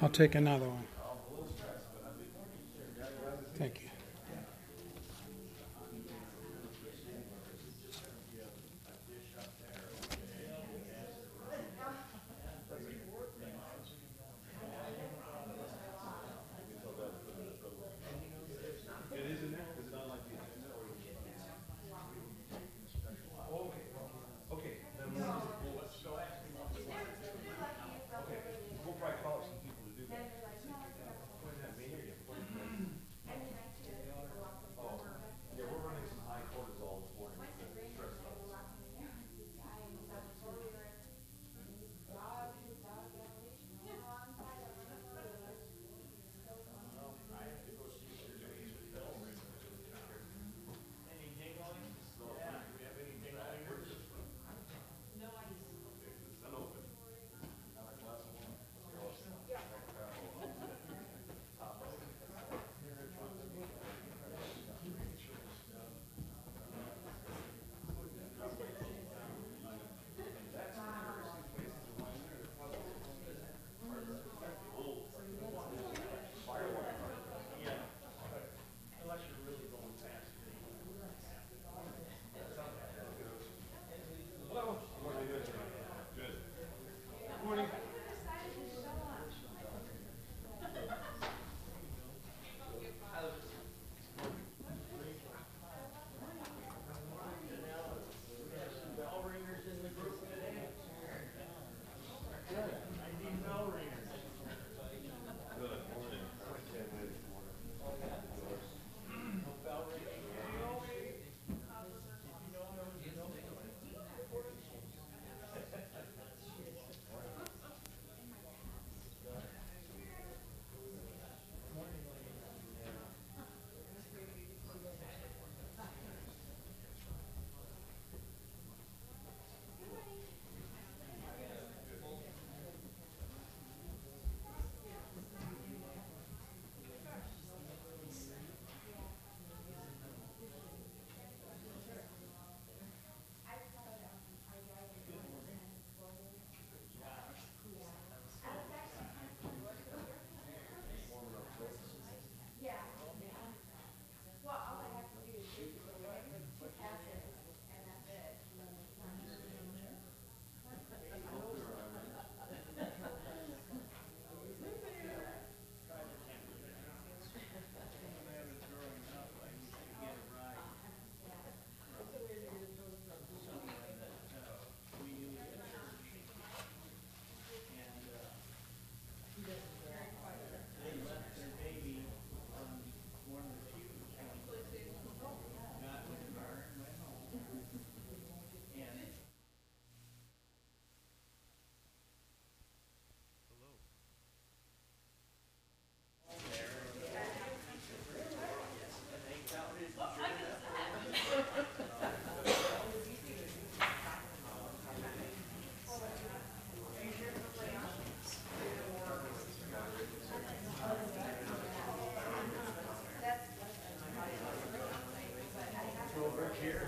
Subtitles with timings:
[0.00, 0.97] I'll take another one.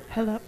[0.08, 0.38] Hello.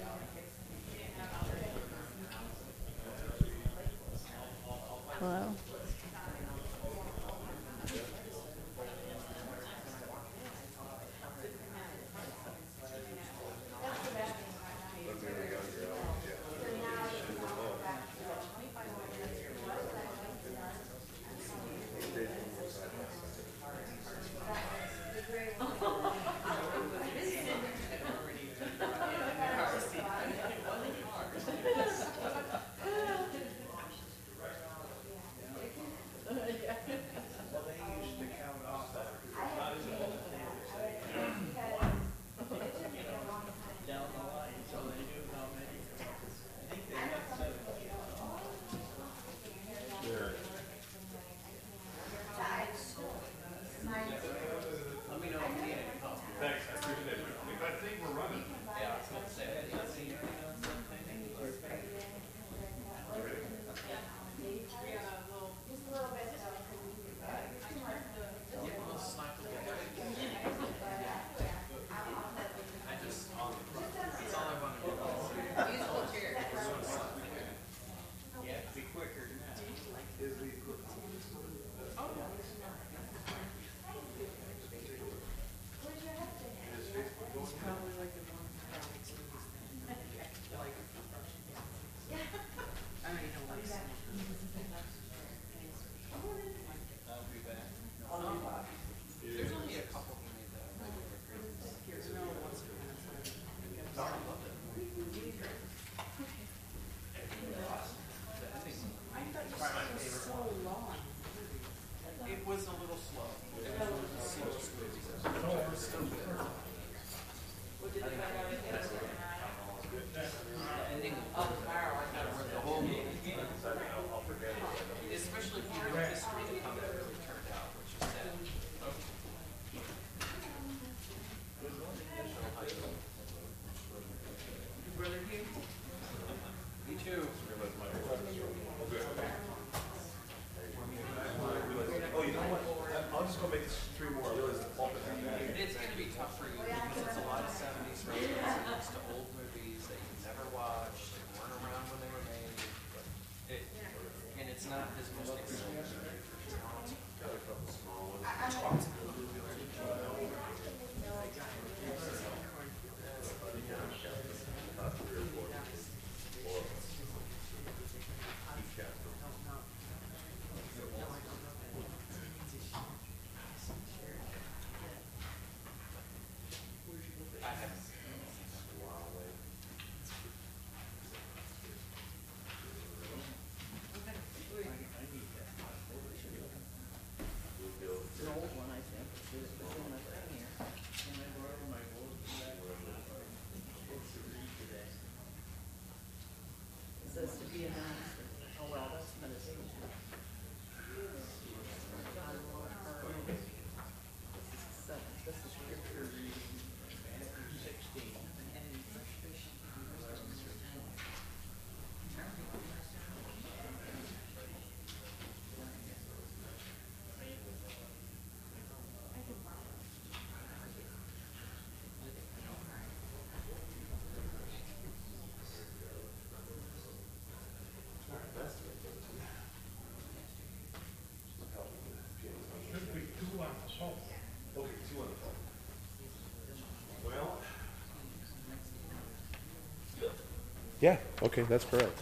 [240.83, 241.97] Yeah, okay, that's correct.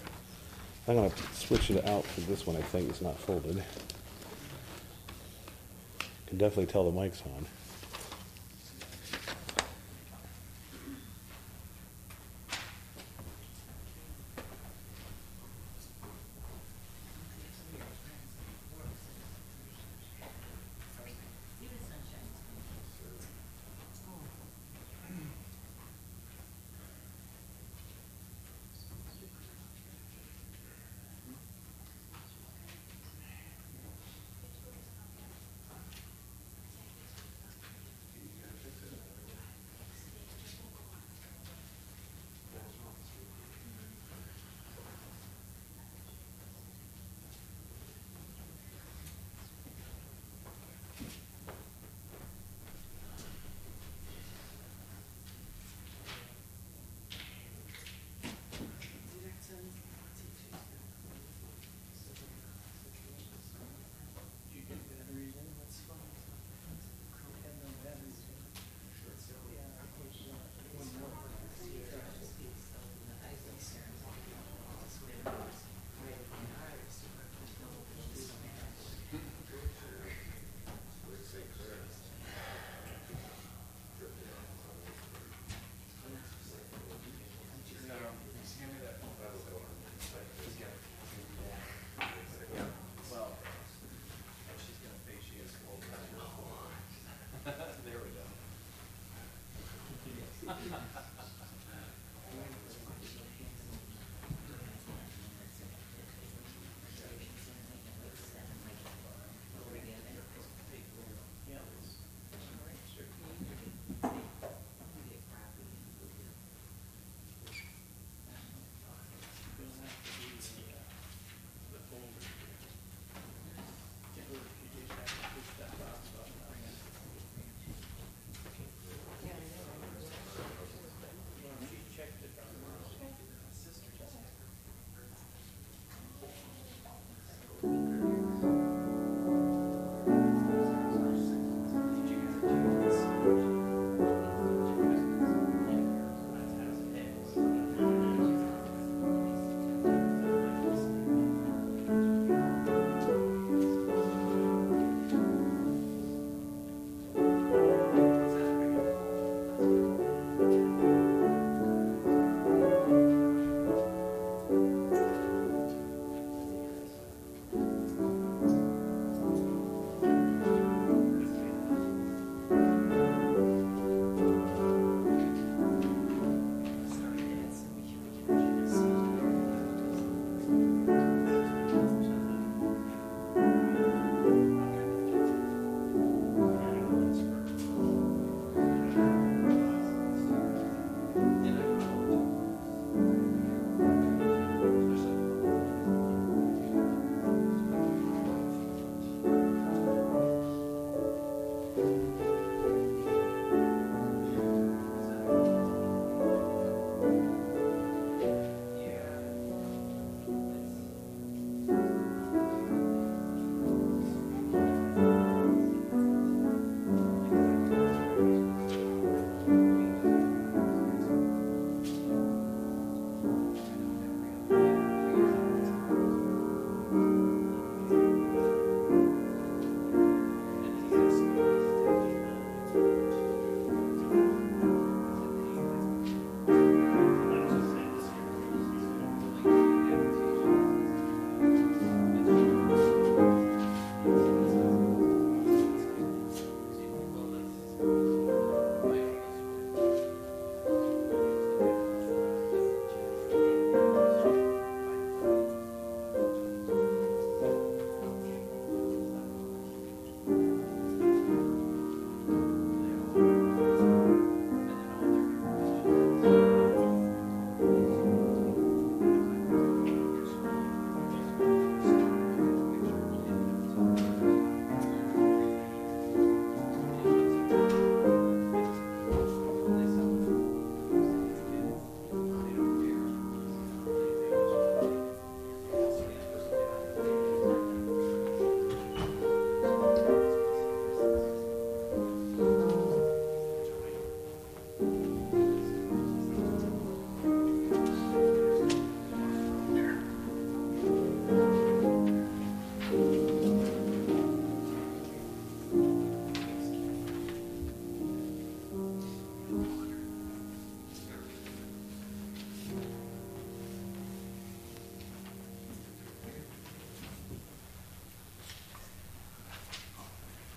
[0.88, 3.62] I'm gonna switch it out for this one, I think it's not folded.
[6.26, 7.44] Can definitely tell the mic's on.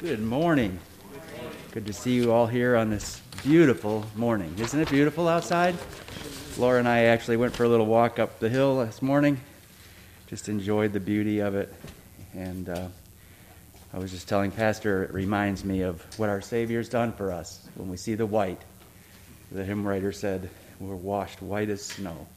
[0.04, 0.80] Good morning.
[1.72, 4.54] Good to see you all here on this beautiful morning.
[4.60, 5.76] Isn't it beautiful outside?
[6.58, 9.40] Laura and I actually went for a little walk up the hill this morning.
[10.28, 11.74] Just enjoyed the beauty of it.
[12.34, 12.88] And uh,
[13.94, 17.66] I was just telling Pastor, it reminds me of what our Savior's done for us
[17.76, 18.62] when we see the white.
[19.54, 20.50] The hymn writer said,
[20.82, 22.28] We're washed white as snow.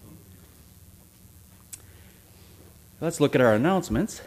[3.00, 4.20] Let's look at our announcements.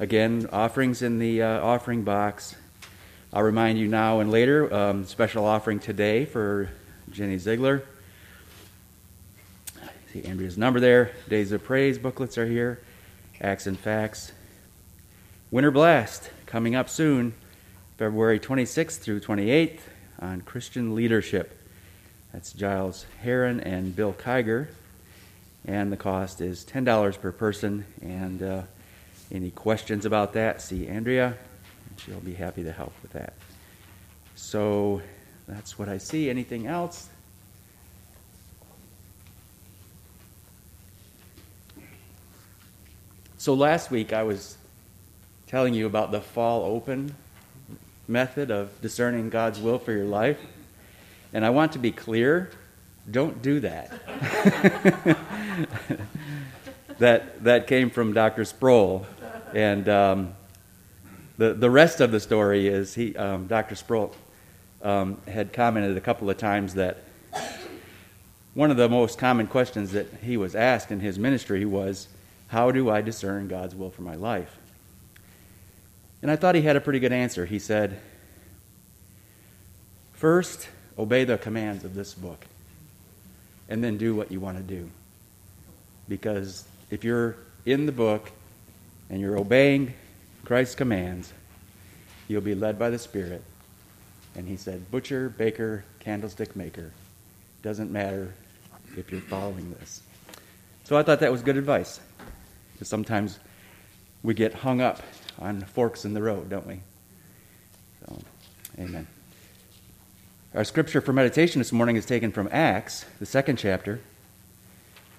[0.00, 2.56] Again, offerings in the uh, offering box.
[3.34, 6.70] I'll remind you now and later, um, special offering today for
[7.10, 7.82] Jenny Ziegler.
[10.10, 11.12] See Andrea's number there.
[11.28, 12.80] Days of Praise booklets are here.
[13.42, 14.32] Acts and Facts.
[15.50, 17.34] Winter Blast coming up soon,
[17.98, 19.80] February 26th through 28th
[20.18, 21.60] on Christian leadership.
[22.32, 24.68] That's Giles Heron and Bill Kiger.
[25.66, 27.84] And the cost is $10 per person.
[28.00, 28.62] And uh,
[29.32, 31.26] any questions about that, see Andrea,
[31.88, 33.34] and she'll be happy to help with that.
[34.34, 35.02] So
[35.46, 36.30] that's what I see.
[36.30, 37.08] Anything else?
[43.38, 44.56] So last week I was
[45.46, 47.14] telling you about the fall open
[48.06, 50.38] method of discerning God's will for your life.
[51.32, 52.50] And I want to be clear
[53.10, 53.90] don't do that.
[56.98, 58.44] that, that came from Dr.
[58.44, 59.06] Sproul.
[59.54, 60.34] And um,
[61.38, 63.74] the, the rest of the story is he, um, Dr.
[63.74, 64.14] Sproul
[64.82, 66.98] um, had commented a couple of times that
[68.54, 72.08] one of the most common questions that he was asked in his ministry was,
[72.48, 74.56] How do I discern God's will for my life?
[76.22, 77.46] And I thought he had a pretty good answer.
[77.46, 78.00] He said,
[80.12, 82.44] First, obey the commands of this book,
[83.68, 84.90] and then do what you want to do.
[86.08, 88.32] Because if you're in the book
[89.10, 89.92] and you're obeying
[90.44, 91.32] Christ's commands,
[92.28, 93.42] you'll be led by the Spirit.
[94.36, 96.92] And he said, Butcher, baker, candlestick maker.
[97.62, 98.32] Doesn't matter
[98.96, 100.00] if you're following this.
[100.84, 102.00] So I thought that was good advice.
[102.72, 103.38] Because sometimes
[104.22, 105.02] we get hung up
[105.38, 106.80] on forks in the road, don't we?
[108.06, 108.18] So,
[108.78, 109.06] amen.
[110.54, 114.00] Our scripture for meditation this morning is taken from Acts, the second chapter.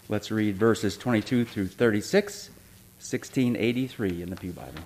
[0.10, 2.50] Let's read verses 22 through 36,
[3.02, 4.80] 1683 in the Pew Bible.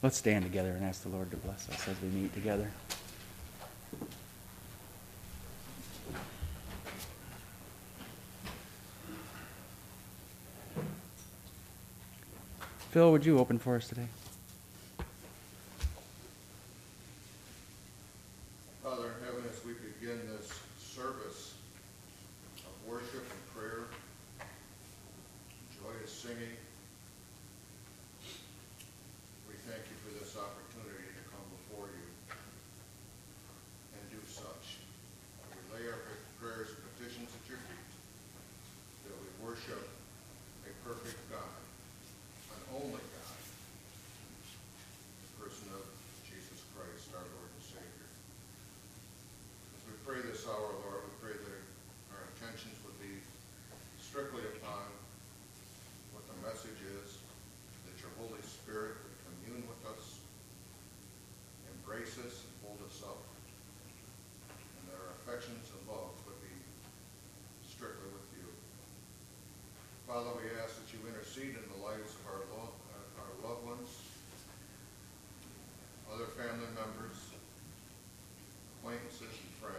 [0.00, 2.70] Let's stand together and ask the Lord to bless us as we meet together.
[12.90, 14.06] Phil, would you open for us today?
[70.08, 73.66] Father, we ask that you intercede in the lives of our, lo- uh, our loved
[73.66, 73.90] ones,
[76.10, 77.28] other family members,
[78.80, 79.77] acquaintances, and friends.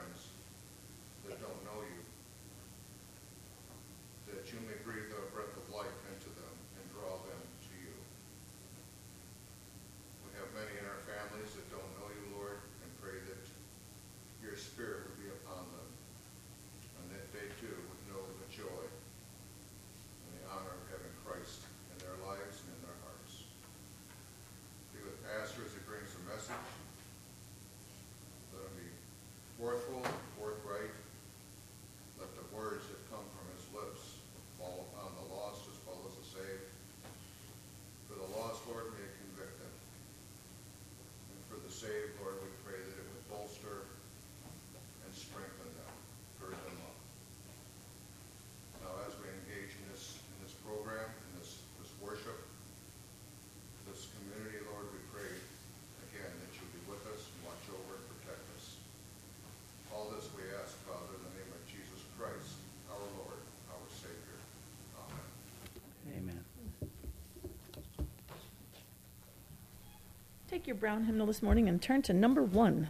[70.60, 72.90] Take your brown hymnal this morning and turn to number one.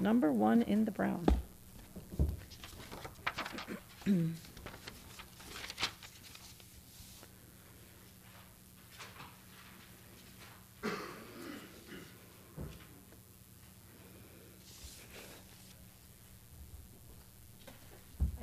[0.00, 1.26] Number one in the brown.
[4.06, 4.10] I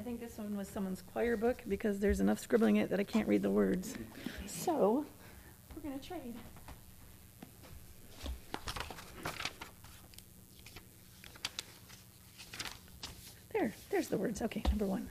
[0.04, 3.04] think this one was someone's choir book because there's enough scribbling in it that I
[3.04, 3.96] can't read the words.
[4.46, 5.04] So,
[5.76, 6.36] we're going to trade.
[13.58, 14.41] There, there's the words.
[14.43, 15.10] Okay, number one.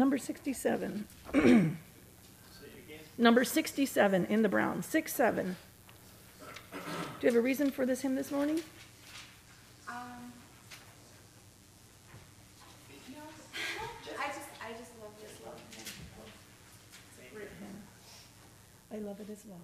[0.00, 1.06] Number 67.
[3.18, 4.82] number 67 in the brown.
[4.82, 5.56] 6 7.
[6.72, 6.78] Do
[7.20, 8.62] you have a reason for this hymn this morning?
[9.86, 10.32] Um,
[13.12, 13.20] no,
[14.18, 15.60] I just, I just love this love.
[15.70, 17.82] It's a great hymn.
[18.90, 19.60] I love it as well.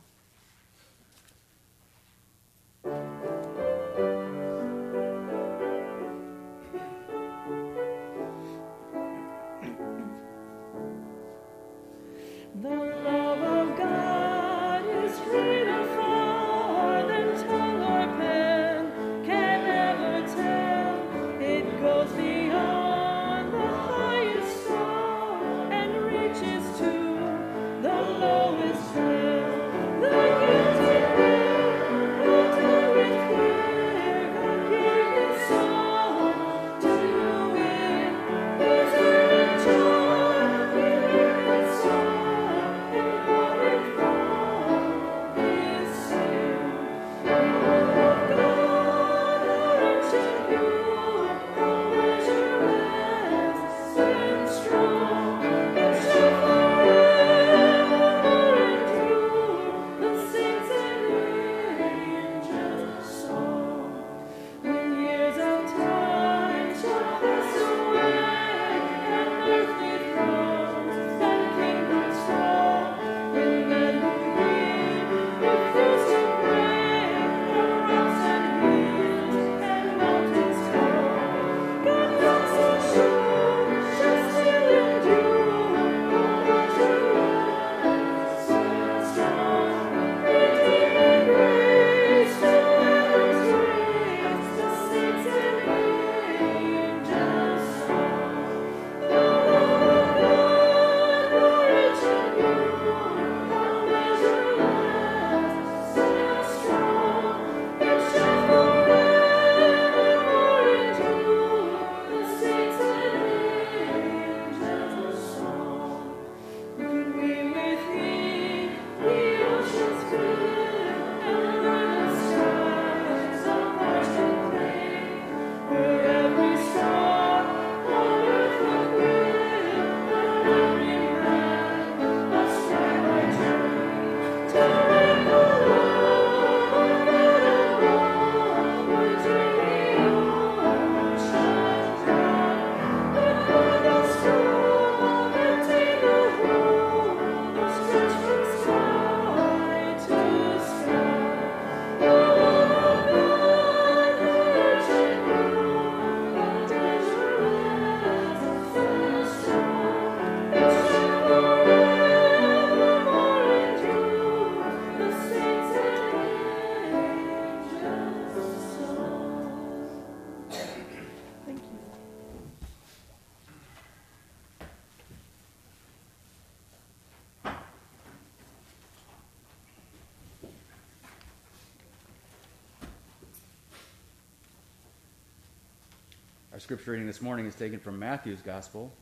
[186.66, 188.92] Scripture reading this morning is taken from Matthew's Gospel,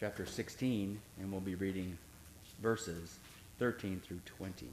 [0.00, 1.96] chapter 16, and we'll be reading
[2.60, 3.20] verses
[3.60, 4.66] 13 through 20.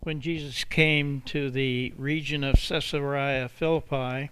[0.00, 4.30] When Jesus came to the region of Caesarea Philippi,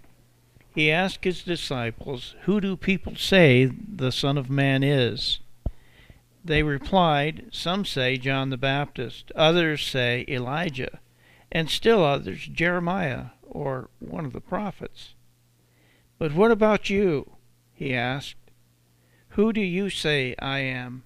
[0.73, 5.37] he asked his disciples, Who do people say the Son of Man is?
[6.43, 10.99] They replied, Some say John the Baptist, others say Elijah,
[11.51, 15.15] and still others Jeremiah or one of the prophets.
[16.17, 17.31] But what about you?
[17.73, 18.35] He asked.
[19.29, 21.03] Who do you say I am?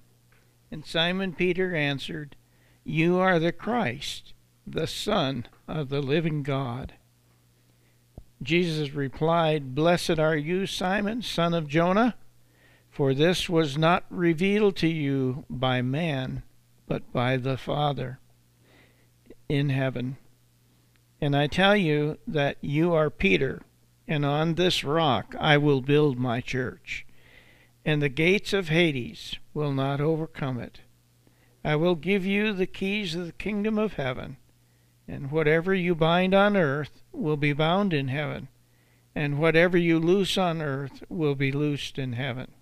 [0.70, 2.36] And Simon Peter answered,
[2.84, 4.34] You are the Christ,
[4.66, 6.94] the Son of the living God.
[8.42, 12.16] Jesus replied, Blessed are you, Simon, son of Jonah,
[12.90, 16.42] for this was not revealed to you by man,
[16.86, 18.18] but by the Father
[19.48, 20.16] in heaven.
[21.20, 23.62] And I tell you that you are Peter,
[24.06, 27.06] and on this rock I will build my church,
[27.84, 30.80] and the gates of Hades will not overcome it.
[31.64, 34.36] I will give you the keys of the kingdom of heaven,
[35.08, 38.48] and whatever you bind on earth will be bound in heaven,
[39.14, 42.52] and whatever you loose on earth will be loosed in heaven.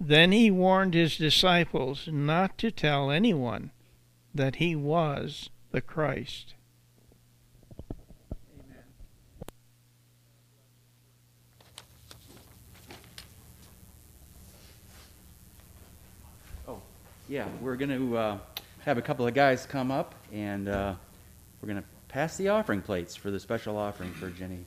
[0.00, 3.70] Then he warned his disciples not to tell anyone
[4.34, 6.54] that he was the Christ.
[17.32, 18.38] Yeah, we're going to uh,
[18.80, 20.94] have a couple of guys come up and uh,
[21.62, 24.66] we're going to pass the offering plates for the special offering for Jenny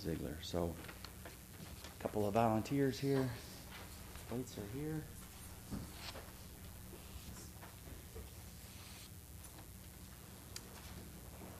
[0.00, 0.38] Ziegler.
[0.40, 0.72] So,
[1.98, 3.28] a couple of volunteers here.
[4.28, 5.02] Plates are here.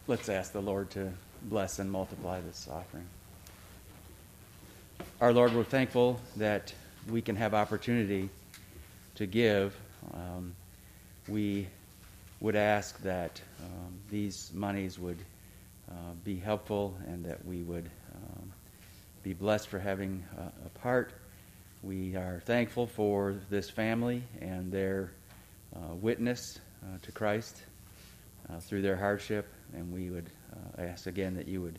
[0.07, 3.09] Let's ask the Lord to bless and multiply this offering.
[5.21, 6.73] Our Lord, we're thankful that
[7.11, 8.31] we can have opportunity
[9.17, 9.75] to give.
[10.15, 10.55] Um,
[11.29, 11.69] we
[12.41, 15.19] would ask that um, these monies would
[15.91, 18.53] uh, be helpful and that we would um,
[19.23, 21.13] be blessed for having uh, a part.
[21.83, 25.13] We are thankful for this family and their
[25.75, 27.63] uh, witness uh, to Christ
[28.51, 31.79] uh, through their hardship, and we would uh, ask again that you would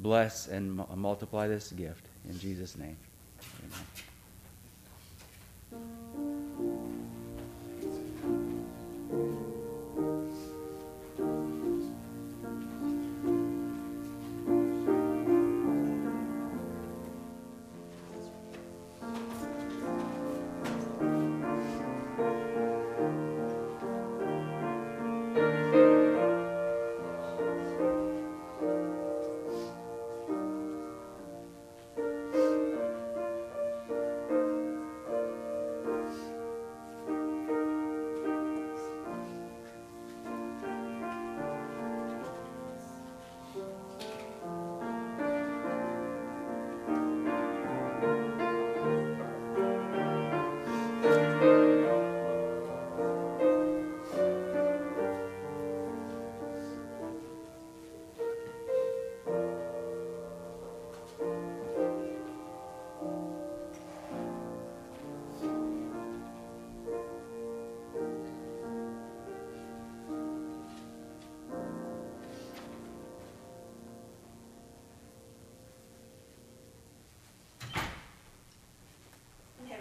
[0.00, 2.96] bless and mu- multiply this gift in Jesus' name.
[5.72, 6.02] Amen.
[9.16, 9.55] Have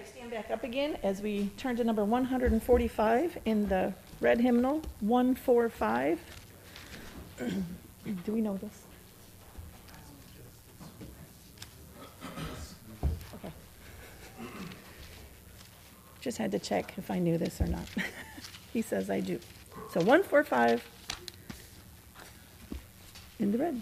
[0.06, 6.20] stand back up again as we turn to number 145 in the red hymnal, 145.
[8.26, 8.82] Do we know this?
[13.36, 13.54] Okay.
[16.22, 17.88] Just had to check if I knew this or not.
[18.74, 19.40] He says I do.
[19.94, 20.84] So 145
[23.40, 23.82] in the red.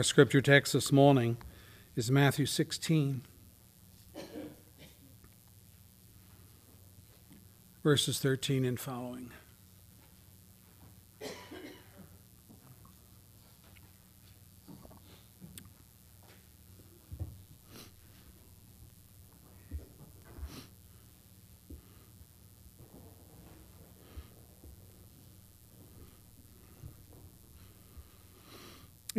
[0.00, 1.36] Our scripture text this morning
[1.94, 3.20] is Matthew 16,
[7.84, 9.30] verses 13 and following.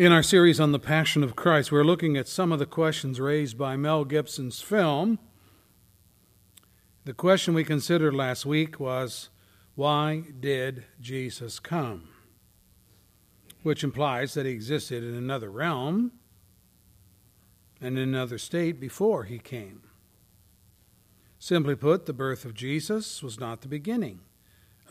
[0.01, 3.19] In our series on the Passion of Christ, we're looking at some of the questions
[3.19, 5.19] raised by Mel Gibson's film.
[7.05, 9.29] The question we considered last week was
[9.75, 12.09] why did Jesus come?
[13.61, 16.13] Which implies that he existed in another realm
[17.79, 19.83] and in another state before he came.
[21.37, 24.21] Simply put, the birth of Jesus was not the beginning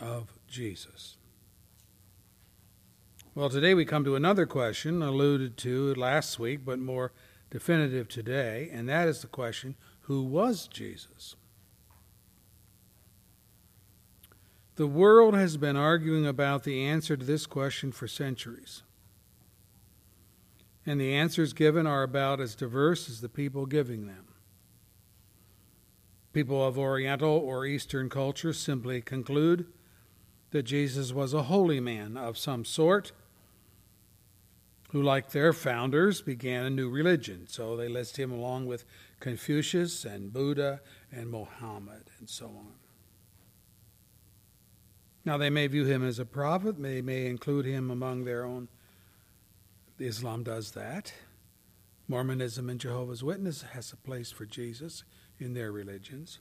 [0.00, 1.16] of Jesus.
[3.33, 7.12] Well, today we come to another question alluded to last week, but more
[7.49, 11.37] definitive today, and that is the question who was Jesus?
[14.74, 18.83] The world has been arguing about the answer to this question for centuries.
[20.85, 24.26] And the answers given are about as diverse as the people giving them.
[26.33, 29.66] People of Oriental or Eastern culture simply conclude
[30.51, 33.12] that Jesus was a holy man of some sort
[34.93, 37.47] who, like their founders, began a new religion.
[37.49, 38.84] So they list him along with
[39.20, 40.80] Confucius and Buddha
[41.12, 42.74] and Mohammed and so on.
[45.24, 48.68] Now, they may view him as a prophet, they may include him among their own.
[49.99, 51.12] Islam does that.
[52.09, 55.05] Mormonism and Jehovah's Witness has a place for Jesus
[55.38, 56.38] in their religions.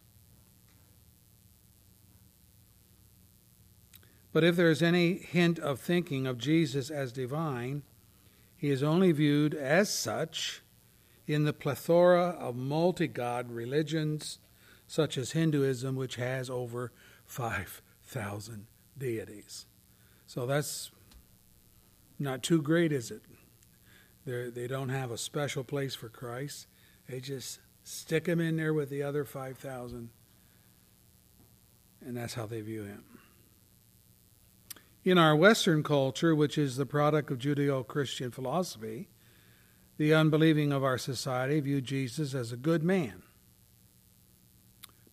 [4.32, 7.84] But if there is any hint of thinking of Jesus as divine,
[8.60, 10.62] he is only viewed as such
[11.26, 14.39] in the plethora of multi god religions,
[14.86, 16.91] such as Hinduism, which has over
[17.26, 18.66] 5,000
[18.97, 19.66] deities.
[20.28, 20.91] So that's
[22.20, 23.22] not too great, is it?
[24.26, 26.68] They're, they don't have a special place for Christ.
[27.07, 30.10] They just stick him in there with the other 5,000,
[32.05, 33.09] and that's how they view him.
[35.06, 39.08] In our Western culture, which is the product of Judeo Christian philosophy,
[39.97, 43.24] the unbelieving of our society view Jesus as a good man,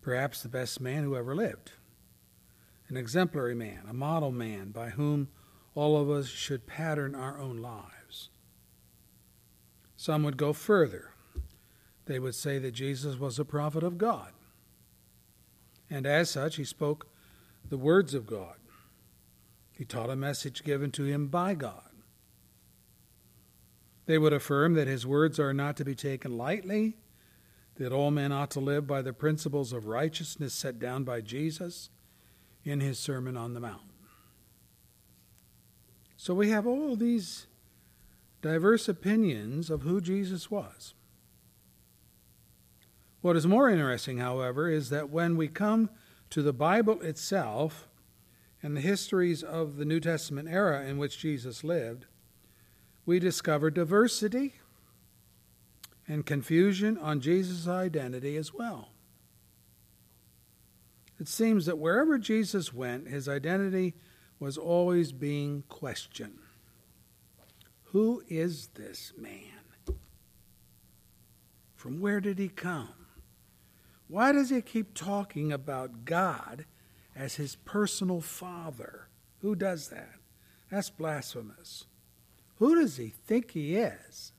[0.00, 1.72] perhaps the best man who ever lived,
[2.88, 5.28] an exemplary man, a model man by whom
[5.74, 8.30] all of us should pattern our own lives.
[9.96, 11.10] Some would go further.
[12.06, 14.32] They would say that Jesus was a prophet of God,
[15.88, 17.06] and as such, he spoke
[17.68, 18.56] the words of God.
[19.76, 21.90] He taught a message given to him by God.
[24.06, 26.96] They would affirm that his words are not to be taken lightly,
[27.74, 31.90] that all men ought to live by the principles of righteousness set down by Jesus
[32.64, 33.82] in his Sermon on the Mount.
[36.16, 37.46] So we have all these
[38.40, 40.94] diverse opinions of who Jesus was.
[43.20, 45.90] What is more interesting, however, is that when we come
[46.30, 47.88] to the Bible itself,
[48.66, 52.06] and the histories of the New Testament era in which Jesus lived,
[53.04, 54.54] we discover diversity
[56.08, 58.88] and confusion on Jesus' identity as well.
[61.20, 63.94] It seems that wherever Jesus went, his identity
[64.40, 66.40] was always being questioned.
[67.92, 69.94] Who is this man?
[71.76, 73.06] From where did he come?
[74.08, 76.64] Why does he keep talking about God
[77.16, 79.08] as his personal father.
[79.40, 80.16] Who does that?
[80.70, 81.86] That's blasphemous.
[82.56, 84.32] Who does he think he is?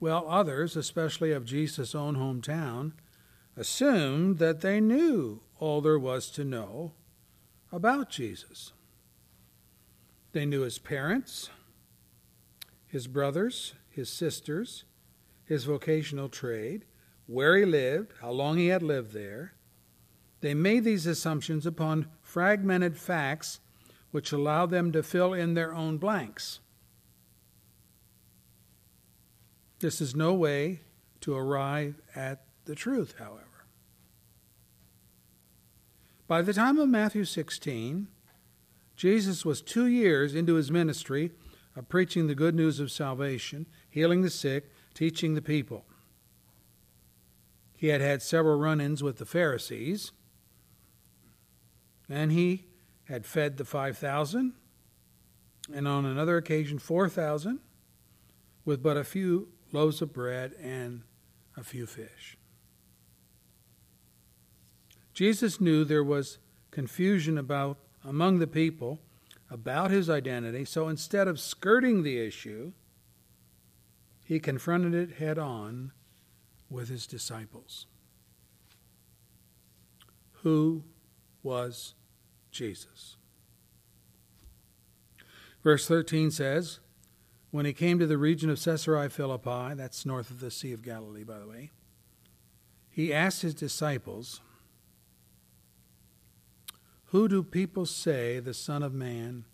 [0.00, 2.92] Well, others, especially of Jesus' own hometown,
[3.56, 6.92] assumed that they knew all there was to know
[7.72, 8.72] about Jesus.
[10.32, 11.48] They knew his parents,
[12.86, 14.84] his brothers, his sisters,
[15.44, 16.84] his vocational trade,
[17.26, 19.54] where he lived, how long he had lived there.
[20.40, 23.60] They made these assumptions upon fragmented facts
[24.10, 26.60] which allowed them to fill in their own blanks.
[29.80, 30.82] This is no way
[31.22, 33.66] to arrive at the truth, however.
[36.26, 38.08] By the time of Matthew 16,
[38.96, 41.32] Jesus was two years into his ministry
[41.76, 45.84] of preaching the good news of salvation, healing the sick, teaching the people.
[47.84, 50.12] He had had several run ins with the Pharisees,
[52.08, 52.64] and he
[53.08, 54.54] had fed the 5,000,
[55.70, 57.60] and on another occasion 4,000
[58.64, 61.02] with but a few loaves of bread and
[61.58, 62.38] a few fish.
[65.12, 66.38] Jesus knew there was
[66.70, 69.02] confusion about among the people
[69.50, 72.72] about his identity, so instead of skirting the issue,
[74.24, 75.92] he confronted it head on
[76.70, 77.86] with his disciples.
[80.42, 80.84] Who
[81.42, 81.94] was
[82.50, 83.16] Jesus?
[85.62, 86.80] Verse 13 says,
[87.50, 90.82] When he came to the region of Caesarea Philippi, that's north of the Sea of
[90.82, 91.70] Galilee, by the way,
[92.90, 94.40] he asked his disciples,
[97.06, 99.46] Who do people say the Son of Man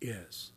[0.00, 0.52] is?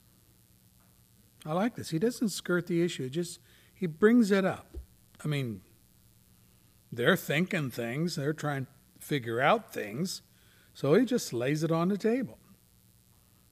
[1.46, 1.90] I like this.
[1.90, 3.40] He doesn't skirt the issue, just
[3.74, 4.78] he brings it up.
[5.24, 5.62] I mean,
[6.92, 8.72] they're thinking things, they're trying to
[9.06, 10.22] figure out things,
[10.74, 12.38] so he just lays it on the table.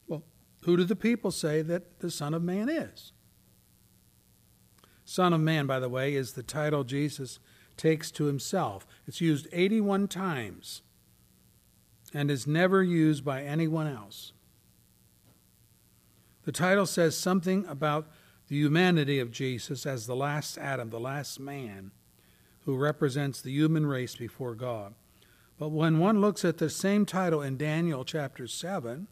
[0.07, 0.23] Well,
[0.63, 3.11] who do the people say that the Son of Man is?
[5.03, 7.39] Son of Man, by the way, is the title Jesus
[7.77, 8.87] takes to himself.
[9.05, 10.81] It's used 81 times
[12.13, 14.31] and is never used by anyone else.
[16.43, 18.07] The title says something about
[18.47, 21.91] the humanity of Jesus as the last Adam, the last man,
[22.65, 24.93] who represents the human race before God.
[25.57, 29.07] But when one looks at the same title in Daniel chapter 7,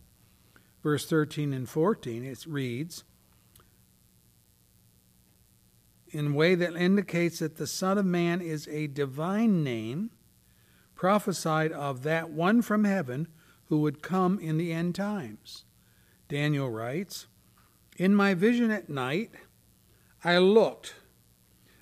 [0.82, 3.04] verse 13 and 14, it reads,
[6.14, 10.12] in a way that indicates that the Son of Man is a divine name
[10.96, 13.28] prophesied of that one from heaven
[13.66, 15.66] who would come in the end times.
[16.30, 17.28] Daniel writes,
[17.98, 19.32] In my vision at night,
[20.24, 20.96] I looked,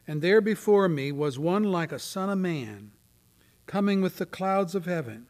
[0.05, 2.91] and there before me was one like a son of man,
[3.65, 5.27] coming with the clouds of heaven.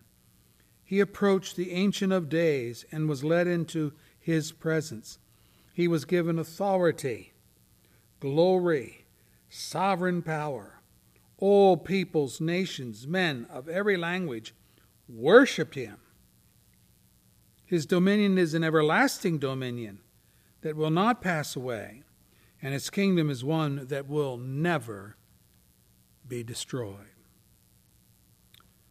[0.83, 5.19] He approached the Ancient of Days and was led into his presence.
[5.73, 7.33] He was given authority,
[8.19, 9.05] glory,
[9.49, 10.81] sovereign power.
[11.37, 14.53] All peoples, nations, men of every language
[15.07, 15.97] worshiped him.
[17.65, 19.99] His dominion is an everlasting dominion
[20.61, 22.03] that will not pass away,
[22.61, 25.17] and his kingdom is one that will never
[26.27, 27.07] be destroyed.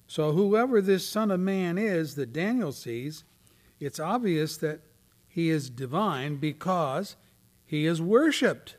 [0.06, 3.22] So, whoever this Son of Man is that Daniel sees,
[3.78, 4.80] it's obvious that
[5.28, 7.16] he is divine because
[7.64, 8.76] he is worshiped.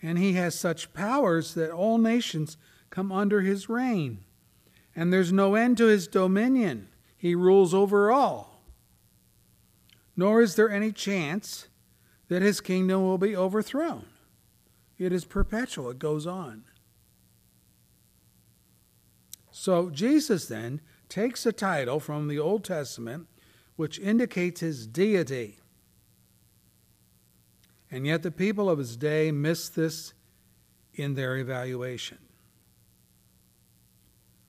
[0.00, 2.56] And he has such powers that all nations
[2.88, 4.24] come under his reign.
[4.96, 6.88] And there's no end to his dominion.
[7.16, 8.53] He rules over all.
[10.16, 11.68] Nor is there any chance
[12.28, 14.06] that his kingdom will be overthrown.
[14.98, 16.64] It is perpetual, it goes on.
[19.50, 23.28] So Jesus then takes a title from the Old Testament
[23.76, 25.58] which indicates his deity.
[27.90, 30.14] And yet the people of his day missed this
[30.94, 32.18] in their evaluation.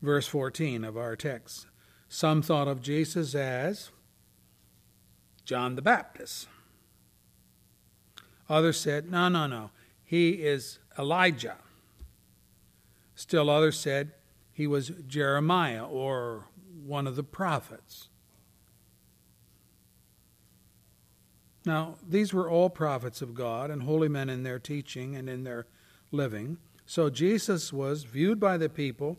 [0.01, 1.67] Verse 14 of our text
[2.07, 3.89] Some thought of Jesus as
[5.45, 6.47] John the Baptist.
[8.49, 9.71] Others said, No, no, no,
[10.03, 11.57] he is Elijah.
[13.15, 14.11] Still others said
[14.51, 16.45] he was Jeremiah or
[16.85, 18.09] one of the prophets.
[21.65, 25.43] Now, these were all prophets of God and holy men in their teaching and in
[25.43, 25.65] their
[26.11, 26.57] living.
[26.85, 29.17] So Jesus was viewed by the people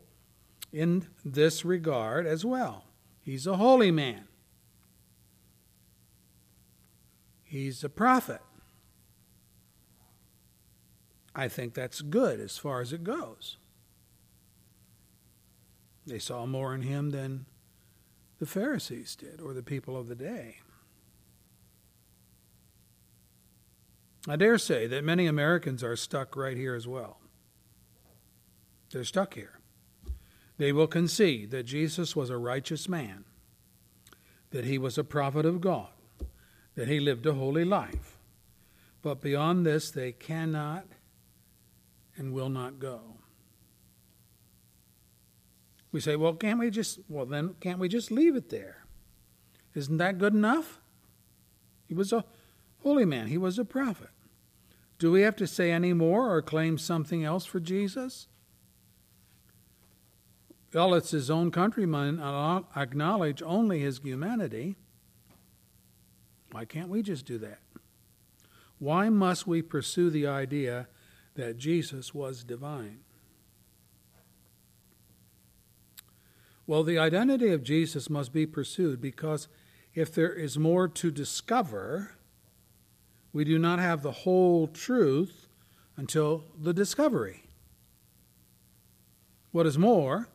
[0.72, 2.85] in this regard as well.
[3.20, 4.26] He's a holy man,
[7.47, 8.42] he's a prophet.
[11.34, 13.57] I think that's good as far as it goes.
[16.07, 17.47] They saw more in him than
[18.38, 20.59] the Pharisees did or the people of the day.
[24.28, 27.20] I dare say that many Americans are stuck right here as well.
[28.90, 29.61] They're stuck here.
[30.59, 33.24] They will concede that Jesus was a righteous man,
[34.51, 35.90] that he was a prophet of God,
[36.77, 38.18] that he lived a holy life.
[39.03, 40.87] But beyond this, they cannot
[42.16, 43.01] and will not go.
[45.93, 48.85] We say, well, can't we just, well, then can't we just leave it there?
[49.74, 50.81] Isn't that good enough?
[51.87, 52.24] He was a
[52.83, 54.11] holy man, he was a prophet.
[54.99, 58.29] Do we have to say any more or claim something else for Jesus?
[60.72, 62.20] Well, it's his own countrymen
[62.77, 64.77] acknowledge only his humanity.
[66.57, 67.59] Why can't we just do that?
[68.78, 70.88] Why must we pursue the idea
[71.34, 73.00] that Jesus was divine?
[76.66, 79.48] Well, the identity of Jesus must be pursued because
[79.94, 82.12] if there is more to discover,
[83.34, 85.48] we do not have the whole truth
[85.94, 87.50] until the discovery.
[89.52, 90.30] What is more,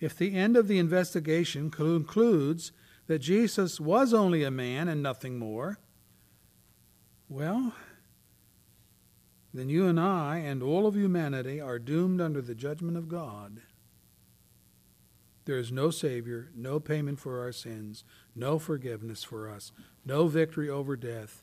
[0.00, 2.72] if the end of the investigation concludes
[3.10, 5.80] that Jesus was only a man and nothing more,
[7.28, 7.74] well,
[9.52, 13.62] then you and I and all of humanity are doomed under the judgment of God.
[15.44, 18.04] There is no Savior, no payment for our sins,
[18.36, 19.72] no forgiveness for us,
[20.04, 21.42] no victory over death,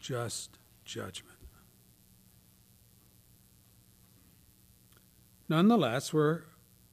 [0.00, 1.40] just judgment.
[5.48, 6.42] Nonetheless, we're,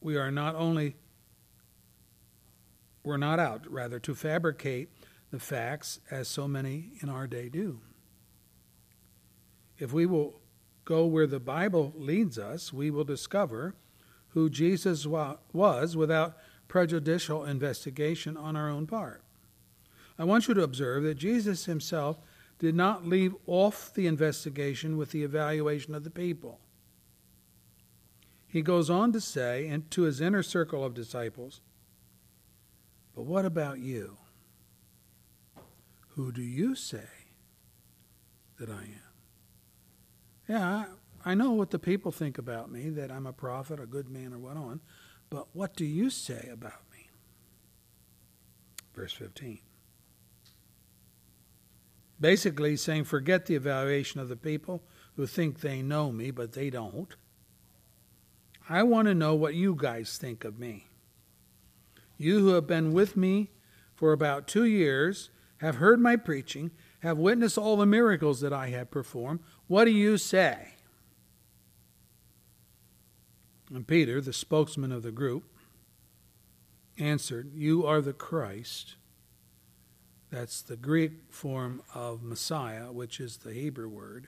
[0.01, 0.95] we are not only,
[3.06, 4.89] we're not out, rather, to fabricate
[5.32, 7.82] the facts as so many in our day do.
[9.78, 10.39] If we will
[10.86, 13.76] go where the Bible leads us, we will discover
[14.30, 16.38] who Jesus wa- was without
[16.68, 19.24] prejudicial investigation on our own part.
[20.18, 22.18] I want you to observe that Jesus himself
[22.60, 26.60] did not leave off the investigation with the evaluation of the people.
[28.47, 31.60] He goes on to say and to his inner circle of disciples,
[33.16, 34.18] But what about you?
[36.09, 37.07] Who do you say
[38.59, 39.01] that I am?
[40.47, 40.86] Yeah,
[41.26, 44.09] I, I know what the people think about me, that I'm a prophet, a good
[44.09, 44.82] man, or what on,
[45.30, 47.09] but what do you say about me?
[48.93, 49.59] Verse 15.
[52.20, 54.84] Basically, saying, forget the evaluation of the people
[55.16, 57.16] who think they know me, but they don't.
[58.70, 60.88] I want to know what you guys think of me.
[62.18, 63.51] You who have been with me
[63.93, 68.68] for about two years, have heard my preaching, have witnessed all the miracles that I
[68.70, 69.39] have performed.
[69.68, 70.74] What do you say?
[73.74, 75.43] And Peter, the spokesman of the group,
[76.97, 78.95] answered, You are the Christ.
[80.30, 84.28] That's the Greek form of Messiah, which is the Hebrew word.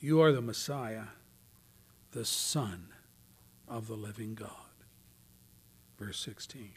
[0.00, 1.08] You are the Messiah,
[2.12, 2.88] the Son
[3.68, 4.65] of the living God.
[5.98, 6.72] Verse 16.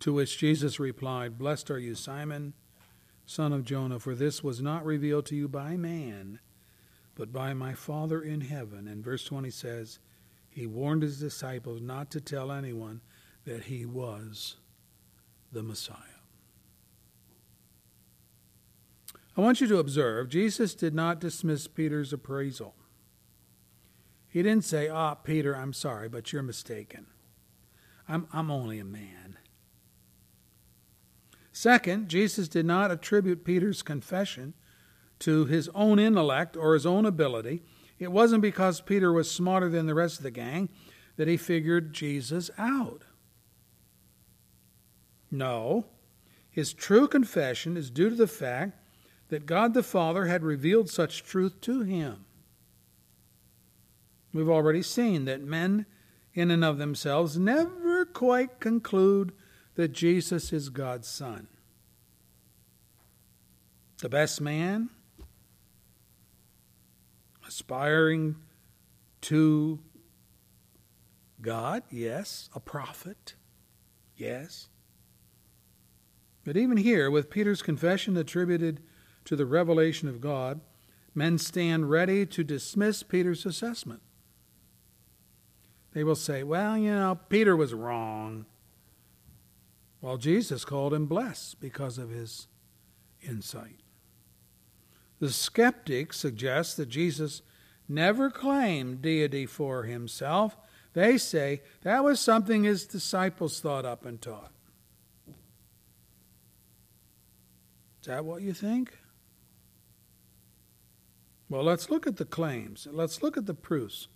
[0.00, 2.54] To which Jesus replied, Blessed are you, Simon,
[3.24, 6.40] son of Jonah, for this was not revealed to you by man,
[7.14, 8.88] but by my Father in heaven.
[8.88, 10.00] And verse 20 says,
[10.48, 13.00] He warned his disciples not to tell anyone
[13.44, 14.56] that he was
[15.52, 15.96] the Messiah.
[19.36, 22.74] I want you to observe, Jesus did not dismiss Peter's appraisal.
[24.28, 27.06] He didn't say, Ah, Peter, I'm sorry, but you're mistaken.
[28.12, 29.38] I'm, I'm only a man.
[31.50, 34.54] Second, Jesus did not attribute Peter's confession
[35.20, 37.62] to his own intellect or his own ability.
[37.98, 40.68] It wasn't because Peter was smarter than the rest of the gang
[41.16, 43.04] that he figured Jesus out.
[45.30, 45.86] No,
[46.50, 48.78] his true confession is due to the fact
[49.28, 52.26] that God the Father had revealed such truth to him.
[54.34, 55.86] We've already seen that men,
[56.34, 59.32] in and of themselves, never quite conclude
[59.74, 61.48] that Jesus is God's Son.
[63.98, 64.90] The best man,
[67.46, 68.36] aspiring
[69.22, 69.78] to
[71.40, 72.48] God, yes.
[72.54, 73.34] A prophet,
[74.16, 74.68] yes.
[76.44, 78.82] But even here, with Peter's confession attributed
[79.24, 80.60] to the revelation of God,
[81.14, 84.02] men stand ready to dismiss Peter's assessment.
[85.94, 88.46] They will say, well, you know, Peter was wrong.
[90.00, 92.48] While Jesus called him blessed because of his
[93.20, 93.80] insight.
[95.20, 97.42] The skeptics suggest that Jesus
[97.88, 100.56] never claimed deity for himself.
[100.94, 104.50] They say that was something his disciples thought up and taught.
[108.00, 108.98] Is that what you think?
[111.48, 112.88] Well, let's look at the claims.
[112.90, 114.08] Let's look at the proofs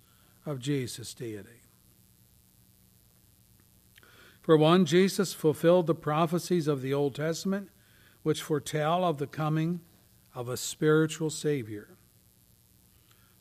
[0.44, 1.55] of Jesus' deity.
[4.46, 7.68] For one, Jesus fulfilled the prophecies of the Old Testament,
[8.22, 9.80] which foretell of the coming
[10.36, 11.96] of a spiritual Savior.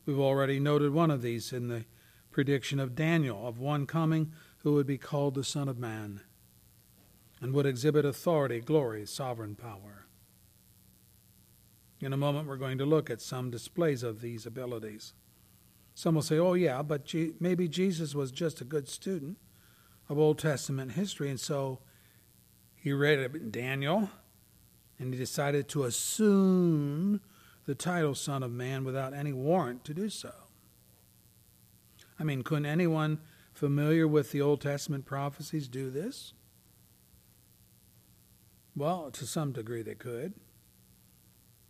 [0.04, 1.84] We've already noted one of these in the
[2.32, 4.32] prediction of Daniel of one coming
[4.64, 6.22] who would be called the Son of Man
[7.40, 10.06] and would exhibit authority, glory, sovereign power.
[12.00, 15.14] In a moment, we're going to look at some displays of these abilities.
[15.94, 19.38] Some will say, oh, yeah, but maybe Jesus was just a good student
[20.08, 21.80] of Old Testament history, and so
[22.74, 24.10] he read it in Daniel,
[24.98, 27.20] and he decided to assume
[27.66, 30.32] the title Son of Man without any warrant to do so.
[32.18, 33.18] I mean, couldn't anyone
[33.52, 36.32] familiar with the Old Testament prophecies do this?
[38.76, 40.34] Well, to some degree they could.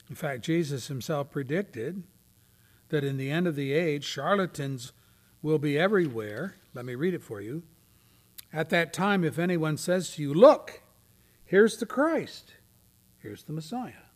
[0.08, 2.02] In fact, Jesus himself predicted
[2.88, 4.92] that in the end of the age, charlatans
[5.42, 6.56] will be everywhere.
[6.74, 7.62] Let me read it for you.
[8.56, 10.80] At that time, if anyone says to you, Look,
[11.44, 12.54] here's the Christ,
[13.18, 14.08] here's the Messiah,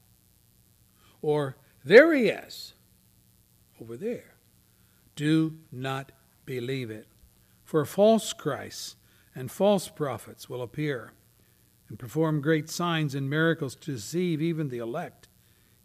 [1.20, 2.72] or there he is,
[3.78, 4.36] over there,
[5.14, 6.12] do not
[6.46, 7.06] believe it.
[7.64, 8.96] For false Christs
[9.34, 11.12] and false prophets will appear
[11.90, 15.28] and perform great signs and miracles to deceive even the elect,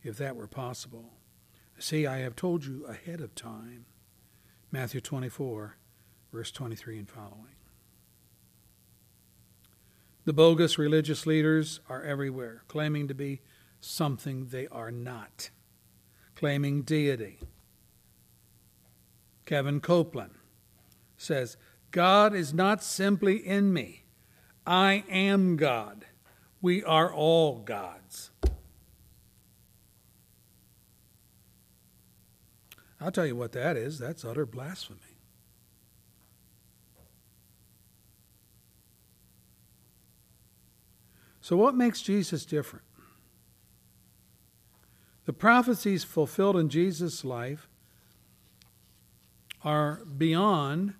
[0.01, 1.11] if that were possible.
[1.77, 3.85] See, I have told you ahead of time.
[4.71, 5.75] Matthew 24,
[6.31, 7.54] verse 23 and following.
[10.25, 13.41] The bogus religious leaders are everywhere, claiming to be
[13.79, 15.51] something they are not,
[16.35, 17.39] claiming deity.
[19.45, 20.33] Kevin Copeland
[21.15, 21.57] says,
[21.91, 24.05] God is not simply in me.
[24.65, 26.05] I am God.
[26.59, 28.31] We are all gods.
[32.99, 33.99] I'll tell you what that is.
[33.99, 35.04] That's utter blasphemy.
[41.45, 42.85] So, what makes Jesus different?
[45.25, 47.69] The prophecies fulfilled in Jesus' life
[49.63, 50.95] are beyond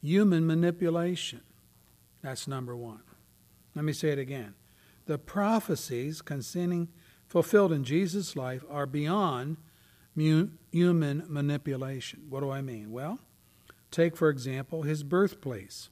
[0.00, 1.40] human manipulation.
[2.22, 3.00] That's number one.
[3.74, 4.54] Let me say it again.
[5.06, 6.90] The prophecies concerning
[7.26, 9.56] fulfilled in Jesus' life are beyond
[10.14, 12.26] mu- human manipulation.
[12.28, 12.92] What do I mean?
[12.92, 13.18] Well,
[13.90, 15.90] take for example his birthplace.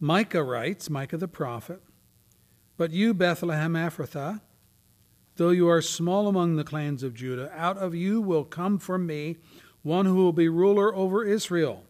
[0.00, 1.82] Micah writes, Micah the prophet,
[2.78, 4.40] But you, Bethlehem Ephrathah,
[5.36, 8.96] though you are small among the clans of Judah, out of you will come for
[8.96, 9.36] me
[9.82, 11.84] one who will be ruler over Israel,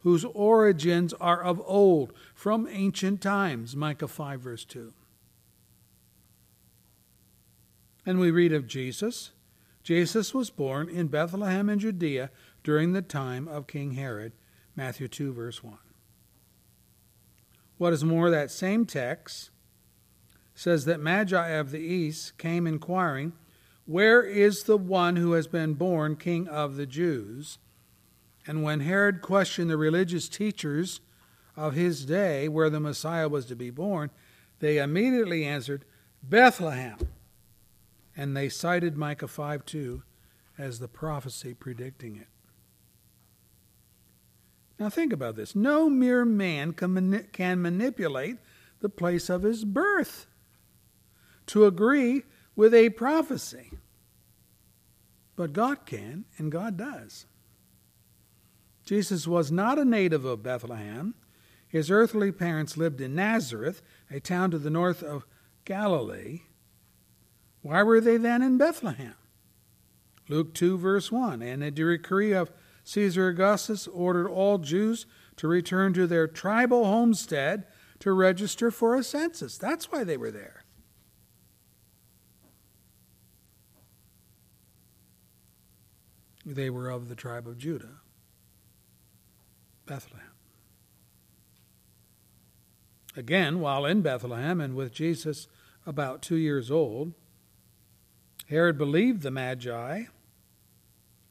[0.00, 3.76] whose origins are of old, from ancient times.
[3.76, 4.92] Micah 5, verse 2.
[8.04, 9.30] And we read of Jesus.
[9.84, 12.30] Jesus was born in Bethlehem in Judea
[12.64, 14.32] during the time of King Herod.
[14.74, 15.78] Matthew 2, verse 1.
[17.82, 19.50] What is more, that same text
[20.54, 23.32] says that Magi of the east came inquiring,
[23.86, 27.58] Where is the one who has been born king of the Jews?
[28.46, 31.00] And when Herod questioned the religious teachers
[31.56, 34.12] of his day where the Messiah was to be born,
[34.60, 35.84] they immediately answered,
[36.22, 36.98] Bethlehem.
[38.16, 40.04] And they cited Micah 5 2
[40.56, 42.28] as the prophecy predicting it.
[44.78, 45.54] Now think about this.
[45.54, 48.38] No mere man can, mani- can manipulate
[48.80, 50.26] the place of his birth
[51.46, 52.22] to agree
[52.56, 53.72] with a prophecy.
[55.36, 57.26] But God can, and God does.
[58.84, 61.14] Jesus was not a native of Bethlehem.
[61.68, 65.24] His earthly parents lived in Nazareth, a town to the north of
[65.64, 66.40] Galilee.
[67.62, 69.14] Why were they then in Bethlehem?
[70.28, 72.50] Luke 2, verse 1 And a decree of
[72.84, 75.06] Caesar Augustus ordered all Jews
[75.36, 77.66] to return to their tribal homestead
[78.00, 79.56] to register for a census.
[79.56, 80.64] That's why they were there.
[86.44, 88.00] They were of the tribe of Judah,
[89.86, 90.26] Bethlehem.
[93.16, 95.46] Again, while in Bethlehem and with Jesus
[95.86, 97.12] about two years old,
[98.48, 100.04] Herod believed the Magi,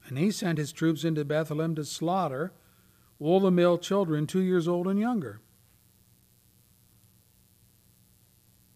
[0.08, 2.54] and he sent his troops into Bethlehem to slaughter
[3.20, 5.40] all the male children two years old and younger.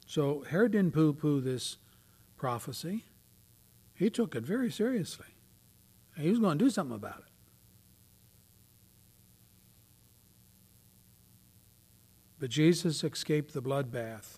[0.06, 1.78] So Herod didn't poo poo this
[2.38, 3.06] prophecy,
[3.94, 5.26] he took it very seriously.
[6.16, 7.32] And he was going to do something about it.
[12.40, 14.38] But Jesus escaped the bloodbath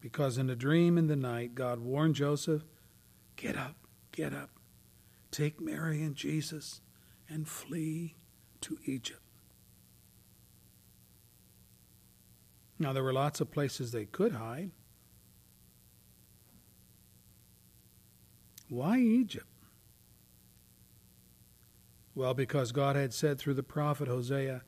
[0.00, 2.64] because in a dream in the night, God warned Joseph
[3.36, 3.76] get up,
[4.12, 4.50] get up,
[5.34, 6.80] take Mary and Jesus
[7.28, 8.14] and flee
[8.60, 9.20] to Egypt.
[12.78, 14.70] Now, there were lots of places they could hide.
[18.68, 19.46] Why Egypt?
[22.14, 24.62] Well, because God had said through the prophet Hosea,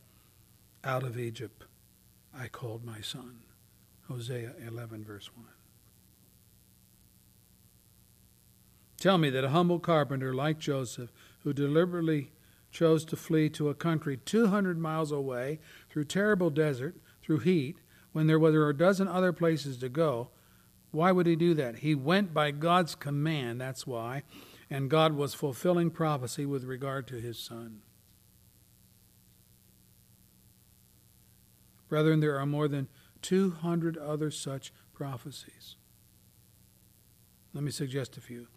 [0.83, 1.65] Out of Egypt
[2.37, 3.39] I called my son.
[4.09, 5.47] Hosea 11, verse 1.
[8.99, 12.33] Tell me that a humble carpenter like Joseph, who deliberately
[12.71, 17.79] chose to flee to a country 200 miles away through terrible desert, through heat,
[18.13, 20.31] when there were a dozen other places to go,
[20.91, 21.77] why would he do that?
[21.77, 24.23] He went by God's command, that's why,
[24.71, 27.83] and God was fulfilling prophecy with regard to his son.
[31.89, 32.89] Brethren, there are more than
[33.23, 35.77] 200 other such prophecies.
[37.53, 38.49] Let me suggest a few.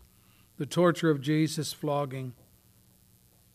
[0.60, 2.34] The torture of Jesus, flogging,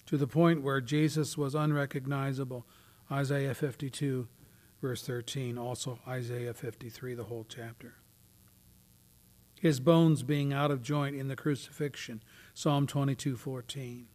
[0.07, 2.65] to the point where Jesus was unrecognizable.
[3.13, 4.27] Isaiah 52,
[4.81, 5.59] verse 13.
[5.59, 7.97] Also, Isaiah 53, the whole chapter.
[9.61, 12.23] His bones being out of joint in the crucifixion.
[12.55, 14.07] Psalm 22, 14.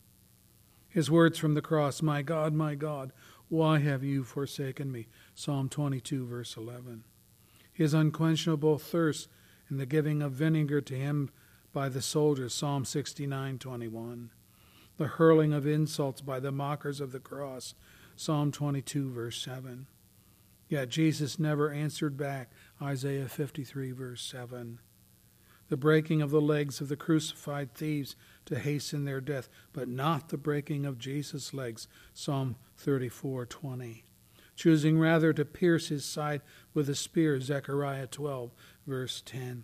[0.89, 3.13] His words from the cross, My God, my God,
[3.49, 5.07] why have you forsaken me?
[5.35, 7.03] Psalm 22, verse 11.
[7.71, 9.29] His unquenchable thirst
[9.69, 11.29] in the giving of vinegar to him
[11.73, 12.53] by the soldiers.
[12.53, 14.31] Psalm 69, 21
[14.99, 17.73] the hurling of insults by the mockers of the cross.
[18.17, 19.87] Psalm 22, verse 7.
[20.67, 22.51] Yet Jesus never answered back.
[22.81, 24.79] Isaiah 53, verse 7.
[25.69, 30.29] The breaking of the legs of the crucified thieves to hasten their death, but not
[30.29, 31.87] the breaking of Jesus' legs.
[32.13, 34.03] Psalm 34, 20.
[34.57, 36.41] Choosing rather to pierce his side
[36.73, 37.39] with a spear.
[37.39, 38.51] Zechariah 12,
[38.85, 39.63] verse 10.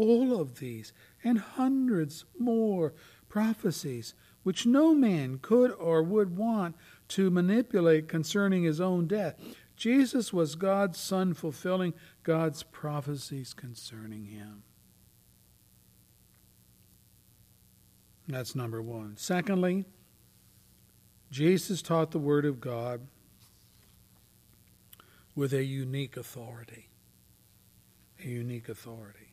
[0.00, 2.94] All of these and hundreds more
[3.28, 6.74] prophecies which no man could or would want
[7.08, 9.34] to manipulate concerning his own death.
[9.76, 11.92] Jesus was God's Son, fulfilling
[12.22, 14.62] God's prophecies concerning him.
[18.26, 19.18] That's number one.
[19.18, 19.84] Secondly,
[21.30, 23.06] Jesus taught the Word of God
[25.34, 26.88] with a unique authority.
[28.24, 29.29] A unique authority.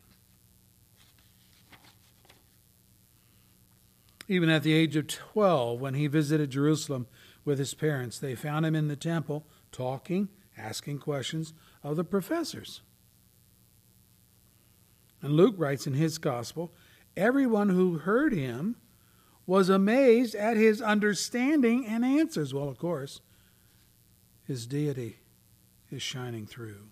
[4.27, 7.07] Even at the age of 12, when he visited Jerusalem
[7.45, 12.81] with his parents, they found him in the temple talking, asking questions of the professors.
[15.21, 16.73] And Luke writes in his gospel
[17.15, 18.75] everyone who heard him
[19.45, 22.53] was amazed at his understanding and answers.
[22.53, 23.21] Well, of course,
[24.43, 25.19] his deity
[25.89, 26.89] is shining through.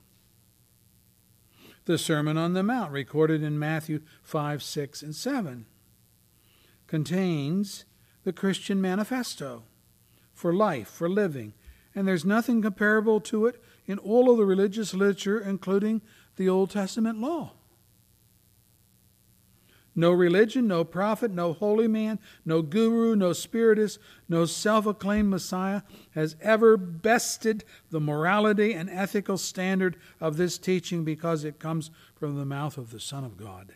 [1.83, 5.65] The Sermon on the Mount, recorded in Matthew 5, 6, and 7
[6.95, 7.83] contains
[8.23, 9.63] the Christian manifesto
[10.33, 11.51] for life, for living,
[11.93, 16.01] and there's nothing comparable to it in all of the religious literature, including
[16.37, 17.51] the Old Testament law.
[19.93, 25.81] No religion, no prophet, no holy man, no guru, no spiritist, no self acclaimed Messiah
[26.11, 32.37] has ever bested the morality and ethical standard of this teaching because it comes from
[32.37, 33.73] the mouth of the Son of God.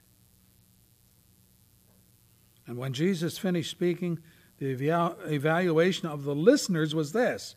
[2.69, 4.19] And when Jesus finished speaking,
[4.59, 4.69] the
[5.25, 7.55] evaluation of the listeners was this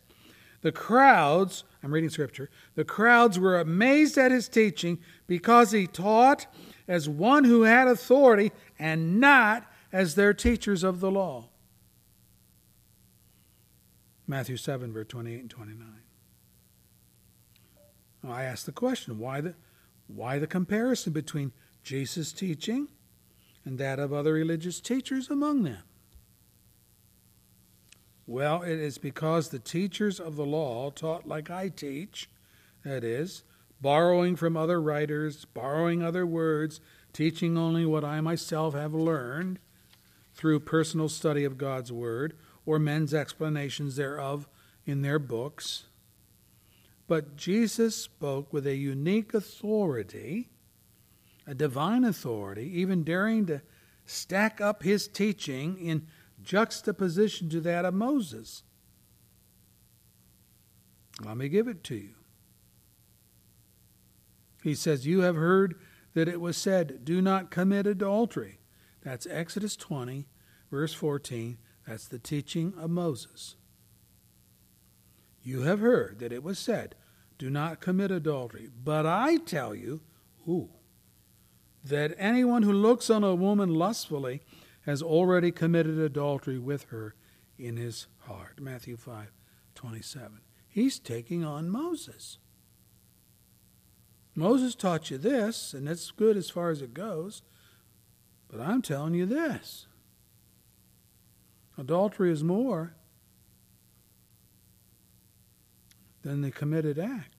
[0.62, 6.46] The crowds, I'm reading scripture, the crowds were amazed at his teaching because he taught
[6.88, 11.50] as one who had authority and not as their teachers of the law.
[14.26, 15.88] Matthew 7, verse 28 and 29.
[18.26, 19.54] I ask the question why the,
[20.06, 21.52] why the comparison between
[21.82, 22.88] Jesus' teaching
[23.64, 25.82] and that of other religious teachers among them?
[28.26, 32.30] Well, it is because the teachers of the law taught like I teach,
[32.84, 33.42] that is,
[33.80, 36.80] borrowing from other writers, borrowing other words,
[37.12, 39.58] teaching only what I myself have learned
[40.34, 42.34] through personal study of God's Word
[42.64, 44.48] or men's explanations thereof
[44.86, 45.84] in their books.
[47.08, 50.48] But Jesus spoke with a unique authority,
[51.46, 53.62] a divine authority, even daring to
[54.04, 56.06] stack up his teaching in
[56.42, 58.62] juxtaposition to that of Moses.
[61.24, 62.14] Let me give it to you.
[64.62, 65.74] He says, You have heard
[66.14, 68.60] that it was said, Do not commit adultery.
[69.02, 70.28] That's Exodus 20,
[70.70, 71.58] verse 14.
[71.86, 73.56] That's the teaching of Moses.
[75.42, 76.94] You have heard that it was said,
[77.38, 78.68] Do not commit adultery.
[78.84, 80.02] But I tell you,
[80.48, 80.70] ooh,
[81.84, 84.42] that anyone who looks on a woman lustfully
[84.86, 87.14] has already committed adultery with her
[87.58, 88.60] in his heart.
[88.60, 89.32] Matthew 5
[89.74, 90.40] 27.
[90.68, 92.38] He's taking on Moses.
[94.34, 97.42] Moses taught you this, and it's good as far as it goes,
[98.48, 99.86] but I'm telling you this
[101.78, 102.94] adultery is more
[106.22, 107.31] than the committed act.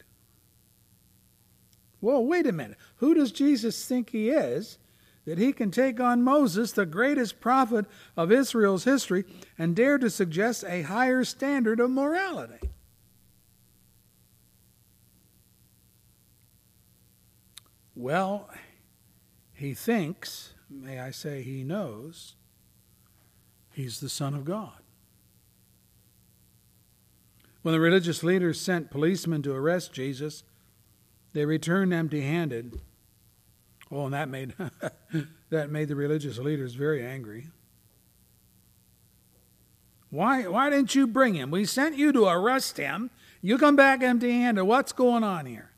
[2.03, 2.77] Well, wait a minute.
[2.97, 4.77] Who does Jesus think he is
[5.23, 7.85] that he can take on Moses, the greatest prophet
[8.17, 9.23] of Israel's history,
[9.57, 12.71] and dare to suggest a higher standard of morality?
[17.95, 18.49] Well,
[19.53, 22.35] he thinks, may I say, he knows,
[23.71, 24.73] he's the Son of God.
[27.61, 30.43] When the religious leaders sent policemen to arrest Jesus,
[31.33, 32.79] they returned empty handed.
[33.91, 34.53] Oh, and that made,
[35.49, 37.47] that made the religious leaders very angry.
[40.09, 41.49] Why, why didn't you bring him?
[41.49, 43.09] We sent you to arrest him.
[43.41, 44.63] You come back empty handed.
[44.63, 45.71] What's going on here?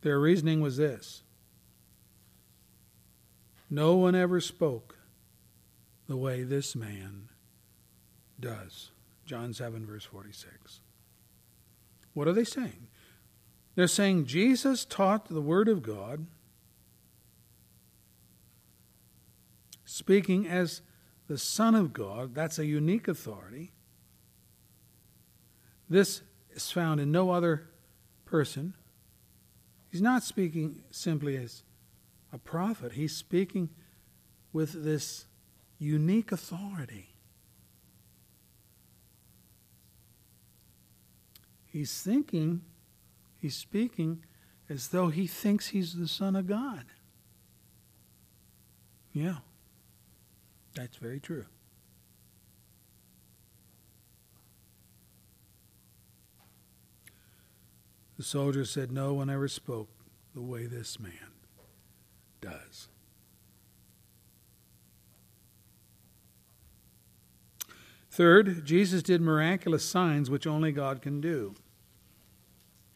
[0.00, 1.22] Their reasoning was this
[3.70, 4.98] No one ever spoke
[6.06, 7.28] the way this man
[8.44, 8.90] does.
[9.24, 10.80] John 7, verse 46.
[12.12, 12.88] What are they saying?
[13.74, 16.26] They're saying Jesus taught the Word of God,
[19.84, 20.82] speaking as
[21.26, 22.34] the Son of God.
[22.34, 23.72] That's a unique authority.
[25.88, 26.20] This
[26.52, 27.68] is found in no other
[28.26, 28.74] person.
[29.90, 31.62] He's not speaking simply as
[32.32, 33.70] a prophet, he's speaking
[34.52, 35.26] with this
[35.78, 37.13] unique authority.
[41.74, 42.60] He's thinking,
[43.36, 44.22] he's speaking
[44.70, 46.84] as though he thinks he's the Son of God.
[49.12, 49.38] Yeah,
[50.76, 51.46] that's very true.
[58.18, 59.88] The soldier said, No one ever spoke
[60.32, 61.32] the way this man
[62.40, 62.86] does.
[68.12, 71.56] Third, Jesus did miraculous signs which only God can do.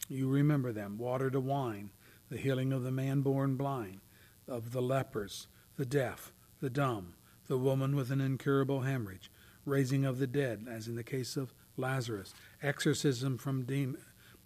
[0.08, 1.90] You remember them water to wine,
[2.30, 4.00] the healing of the man born blind,
[4.46, 5.46] of the lepers,
[5.76, 7.14] the deaf, the dumb,
[7.46, 9.30] the woman with an incurable hemorrhage,
[9.64, 13.98] raising of the dead, as in the case of Lazarus, exorcism from dem-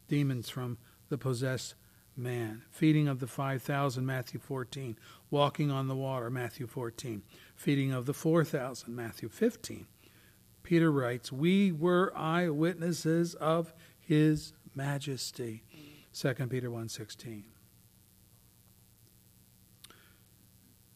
[0.08, 1.74] demons from the possessed
[2.16, 4.98] man, feeding of the 5,000, Matthew 14,
[5.30, 7.22] walking on the water, Matthew 14,
[7.54, 9.86] feeding of the 4,000, Matthew 15.
[10.62, 15.64] Peter writes, We were eyewitnesses of his majesty.
[16.12, 17.44] 2 Peter 1:16.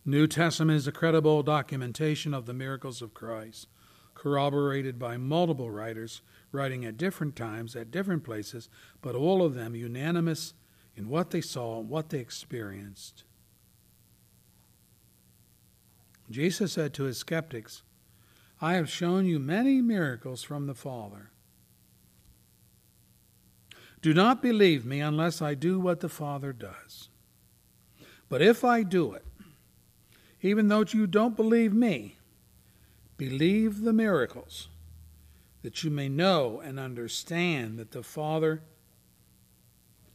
[0.04, 3.66] New Testament is a credible documentation of the miracles of Christ,
[4.14, 6.22] corroborated by multiple writers
[6.52, 8.68] writing at different times, at different places,
[9.02, 10.54] but all of them unanimous
[10.94, 13.24] in what they saw and what they experienced.
[16.30, 17.82] Jesus said to his skeptics,
[18.60, 21.30] I have shown you many miracles from the Father.
[24.06, 27.08] Do not believe me unless I do what the Father does.
[28.28, 29.24] But if I do it,
[30.40, 32.14] even though you don't believe me,
[33.16, 34.68] believe the miracles,
[35.62, 38.62] that you may know and understand that the Father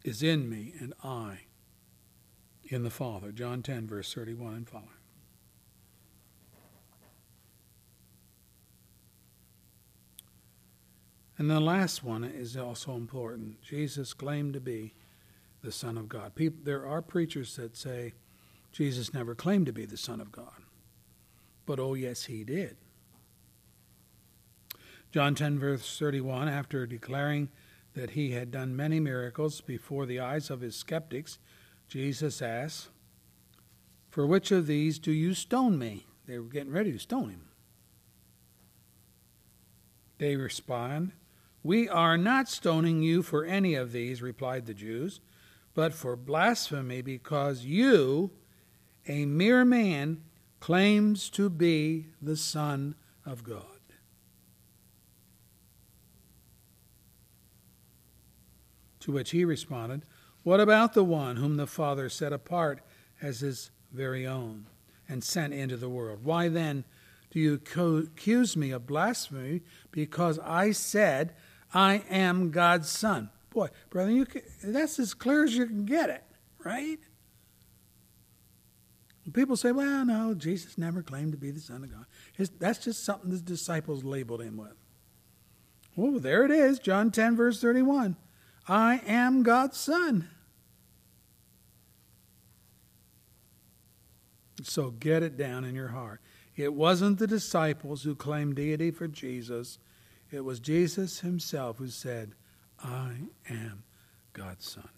[0.05, 1.39] is in me and I
[2.63, 3.33] in the Father.
[3.33, 5.00] John 10, verse 31 and following.
[11.41, 13.63] And the last one is also important.
[13.63, 14.93] Jesus claimed to be
[15.63, 16.35] the Son of God.
[16.35, 18.13] People, there are preachers that say
[18.71, 20.53] Jesus never claimed to be the Son of God.
[21.65, 22.77] But oh, yes, he did.
[25.11, 27.49] John 10, verse 31, after declaring
[27.95, 31.39] that he had done many miracles before the eyes of his skeptics,
[31.87, 32.89] Jesus asks,
[34.11, 36.05] For which of these do you stone me?
[36.27, 37.47] They were getting ready to stone him.
[40.19, 41.13] They respond,
[41.63, 45.21] We are not stoning you for any of these, replied the Jews,
[45.73, 48.31] but for blasphemy, because you,
[49.07, 50.23] a mere man,
[50.59, 52.95] claims to be the Son
[53.25, 53.65] of God.
[59.01, 60.03] To which he responded,
[60.43, 62.81] What about the one whom the Father set apart
[63.21, 64.67] as his very own
[65.07, 66.23] and sent into the world?
[66.23, 66.85] Why then
[67.31, 71.33] do you accuse me of blasphemy because I said
[71.73, 73.29] I am God's son?
[73.49, 76.23] Boy, brother, you can, that's as clear as you can get it,
[76.63, 76.99] right?
[79.33, 82.05] People say, well, no, Jesus never claimed to be the Son of God.
[82.35, 84.73] His, that's just something the disciples labeled him with.
[85.95, 88.15] Well, there it is, John 10, verse 31.
[88.67, 90.29] I am God's Son.
[94.63, 96.21] So get it down in your heart.
[96.55, 99.79] It wasn't the disciples who claimed deity for Jesus,
[100.31, 102.33] it was Jesus himself who said,
[102.83, 103.13] I
[103.49, 103.83] am
[104.33, 104.89] God's Son.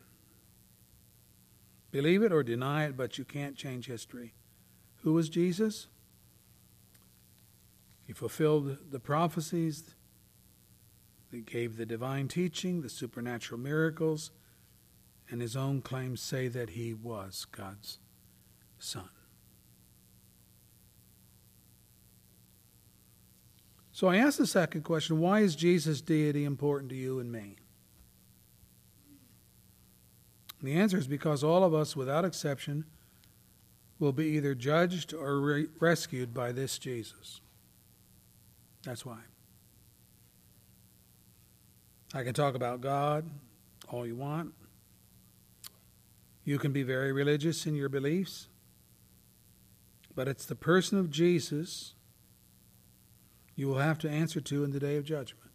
[1.92, 4.34] Believe it or deny it, but you can't change history.
[5.04, 5.88] Who was Jesus?
[8.06, 9.96] He fulfilled the prophecies
[11.32, 14.32] that gave the divine teaching, the supernatural miracles,
[15.30, 18.00] and his own claims say that he was God's
[18.78, 19.10] Son.
[23.94, 27.56] So I ask the second question why is Jesus' deity important to you and me?
[30.60, 32.86] And the answer is because all of us, without exception,
[34.00, 37.39] will be either judged or re- rescued by this Jesus.
[38.84, 39.20] That's why.
[42.16, 43.30] I can talk about God
[43.89, 44.54] all you want.
[46.44, 48.48] You can be very religious in your beliefs.
[50.16, 51.93] But it's the person of Jesus
[53.56, 55.51] you will have to answer to in the day of judgment.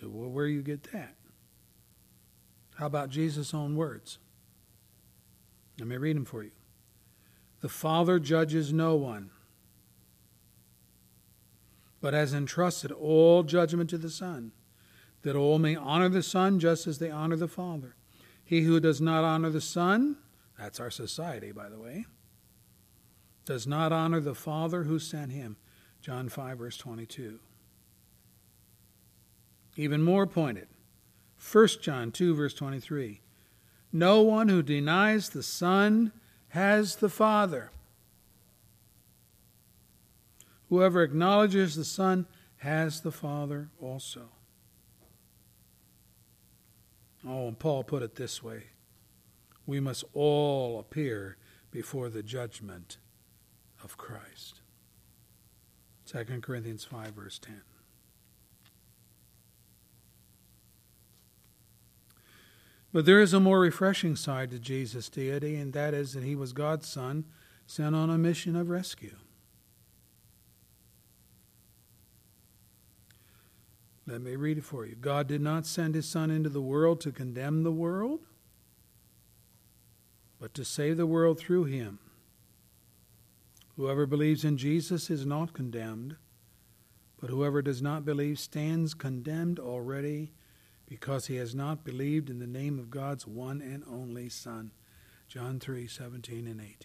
[0.00, 1.14] So, well, where do you get that?
[2.76, 4.18] How about Jesus' own words?
[5.78, 6.52] Let me read them for you.
[7.60, 9.30] The Father judges no one,
[12.00, 14.52] but has entrusted all judgment to the Son,
[15.22, 17.96] that all may honor the Son just as they honor the Father.
[18.44, 20.16] He who does not honor the Son,
[20.56, 22.06] that's our society, by the way,
[23.48, 25.56] does not honor the Father who sent him.
[26.02, 27.38] John 5, verse 22.
[29.74, 30.68] Even more pointed,
[31.50, 33.22] 1 John 2, verse 23.
[33.90, 36.12] No one who denies the Son
[36.48, 37.70] has the Father.
[40.68, 42.26] Whoever acknowledges the Son
[42.58, 44.28] has the Father also.
[47.26, 48.64] Oh, and Paul put it this way
[49.64, 51.38] we must all appear
[51.70, 52.98] before the judgment
[53.88, 54.60] of Christ.
[56.04, 57.62] 2 Corinthians 5, verse 10.
[62.92, 66.34] But there is a more refreshing side to Jesus' deity, and that is that he
[66.34, 67.24] was God's Son
[67.66, 69.16] sent on a mission of rescue.
[74.06, 74.96] Let me read it for you.
[74.96, 78.20] God did not send his Son into the world to condemn the world,
[80.38, 81.98] but to save the world through him.
[83.78, 86.16] Whoever believes in Jesus is not condemned,
[87.20, 90.32] but whoever does not believe stands condemned already
[90.84, 94.72] because he has not believed in the name of God's one and only Son.
[95.28, 96.76] John 3 17 and 18.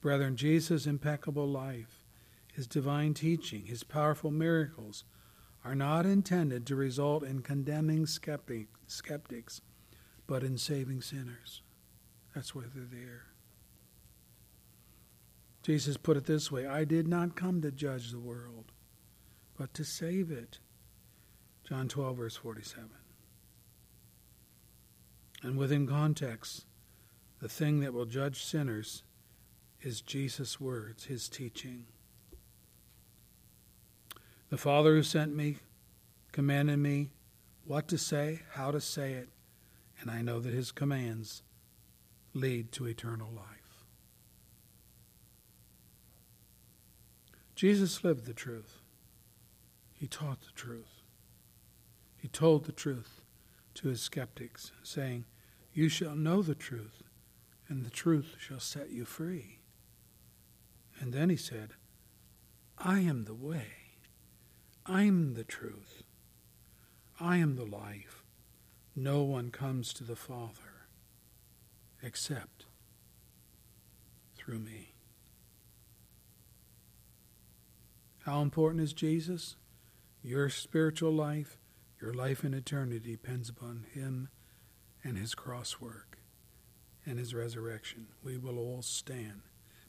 [0.00, 2.02] Brethren, Jesus' impeccable life,
[2.52, 5.04] his divine teaching, his powerful miracles
[5.64, 9.60] are not intended to result in condemning skeptic, skeptics,
[10.26, 11.62] but in saving sinners.
[12.38, 13.24] That's why they're there.
[15.64, 18.66] Jesus put it this way I did not come to judge the world,
[19.56, 20.60] but to save it.
[21.68, 22.90] John 12, verse 47.
[25.42, 26.64] And within context,
[27.40, 29.02] the thing that will judge sinners
[29.80, 31.86] is Jesus' words, his teaching.
[34.48, 35.56] The Father who sent me
[36.30, 37.10] commanded me
[37.64, 39.28] what to say, how to say it,
[40.00, 41.42] and I know that his commands
[42.34, 43.84] lead to eternal life.
[47.54, 48.78] Jesus lived the truth.
[49.92, 51.02] He taught the truth.
[52.16, 53.22] He told the truth
[53.74, 55.24] to his skeptics, saying,
[55.72, 57.02] You shall know the truth,
[57.68, 59.58] and the truth shall set you free.
[61.00, 61.74] And then he said,
[62.76, 63.66] I am the way.
[64.86, 66.04] I am the truth.
[67.20, 68.24] I am the life.
[68.94, 70.77] No one comes to the Father
[72.02, 72.66] except
[74.36, 74.94] through me.
[78.24, 79.56] How important is Jesus?
[80.22, 81.58] Your spiritual life,
[82.00, 84.28] your life in eternity depends upon him
[85.02, 86.18] and his cross work
[87.06, 88.08] and his resurrection.
[88.22, 89.42] We will all stand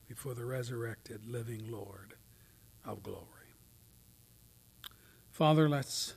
[0.07, 2.13] before the resurrected living Lord
[2.85, 3.25] of glory.
[5.31, 6.15] Father, let's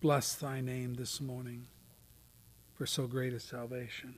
[0.00, 1.68] bless thy name this morning
[2.84, 4.14] for so great a salvation.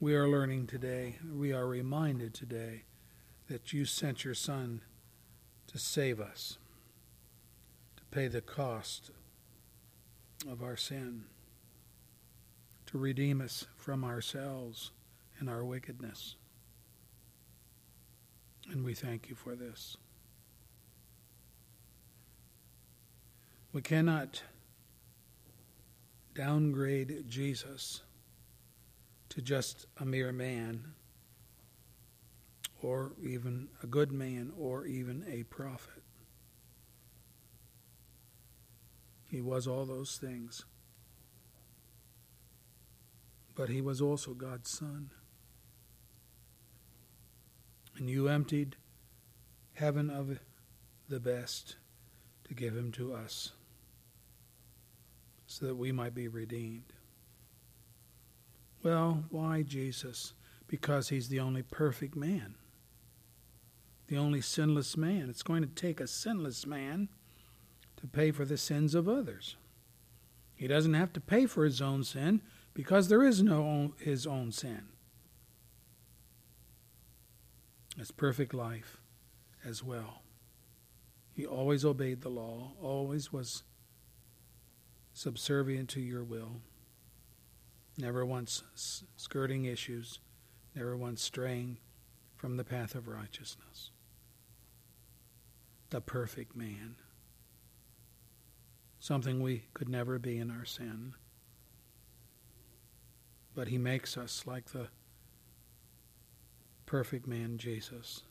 [0.00, 2.82] We are learning today, we are reminded today
[3.48, 4.80] that you sent your Son
[5.68, 6.58] to save us,
[7.96, 9.12] to pay the cost
[10.50, 11.26] of our sin,
[12.86, 14.90] to redeem us from ourselves
[15.38, 16.34] and our wickedness.
[18.68, 19.96] And we thank you for this.
[23.72, 24.42] We cannot
[26.40, 28.00] downgrade Jesus
[29.28, 30.94] to just a mere man,
[32.80, 36.02] or even a good man, or even a prophet.
[39.26, 40.64] He was all those things.
[43.54, 45.10] But he was also God's Son.
[47.98, 48.76] And you emptied
[49.74, 50.38] heaven of
[51.06, 51.76] the best
[52.44, 53.52] to give him to us
[55.50, 56.92] so that we might be redeemed.
[58.84, 60.32] Well, why Jesus?
[60.68, 62.54] Because he's the only perfect man,
[64.06, 65.28] the only sinless man.
[65.28, 67.08] It's going to take a sinless man
[67.96, 69.56] to pay for the sins of others.
[70.54, 74.28] He doesn't have to pay for his own sin because there is no own, his
[74.28, 74.84] own sin.
[77.98, 79.00] It's perfect life
[79.64, 80.22] as well.
[81.32, 83.64] He always obeyed the law, always was
[85.12, 86.60] subservient to your will,
[87.98, 88.62] never once
[89.16, 90.20] skirting issues,
[90.74, 91.78] never once straying
[92.36, 93.90] from the path of righteousness.
[95.90, 96.96] The perfect man.
[98.98, 101.14] Something we could never be in our sin.
[103.54, 104.88] But he makes us like the
[106.86, 108.22] perfect man, Jesus.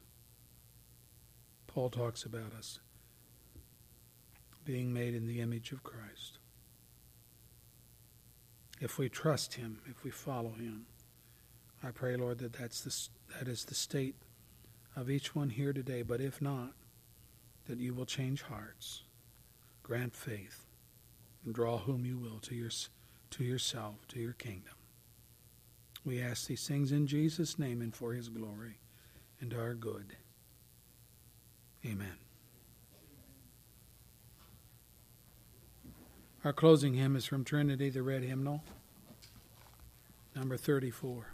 [1.68, 2.80] Paul talks about us
[4.65, 6.39] being made in the image of Christ.
[8.80, 10.85] If we trust him, if we follow him,
[11.84, 14.15] I pray, Lord, that that's the, that is the state
[14.95, 16.01] of each one here today.
[16.01, 16.73] But if not,
[17.68, 19.03] that you will change hearts,
[19.84, 20.65] grant faith,
[21.45, 22.72] and draw whom you will to, your,
[23.31, 24.73] to yourself, to your kingdom.
[26.06, 28.80] We ask these things in Jesus' name and for his glory
[29.41, 30.15] and our good.
[31.85, 32.18] Amen.
[36.45, 38.63] Our closing hymn is from Trinity, the Red Hymnal,
[40.33, 41.33] number 34.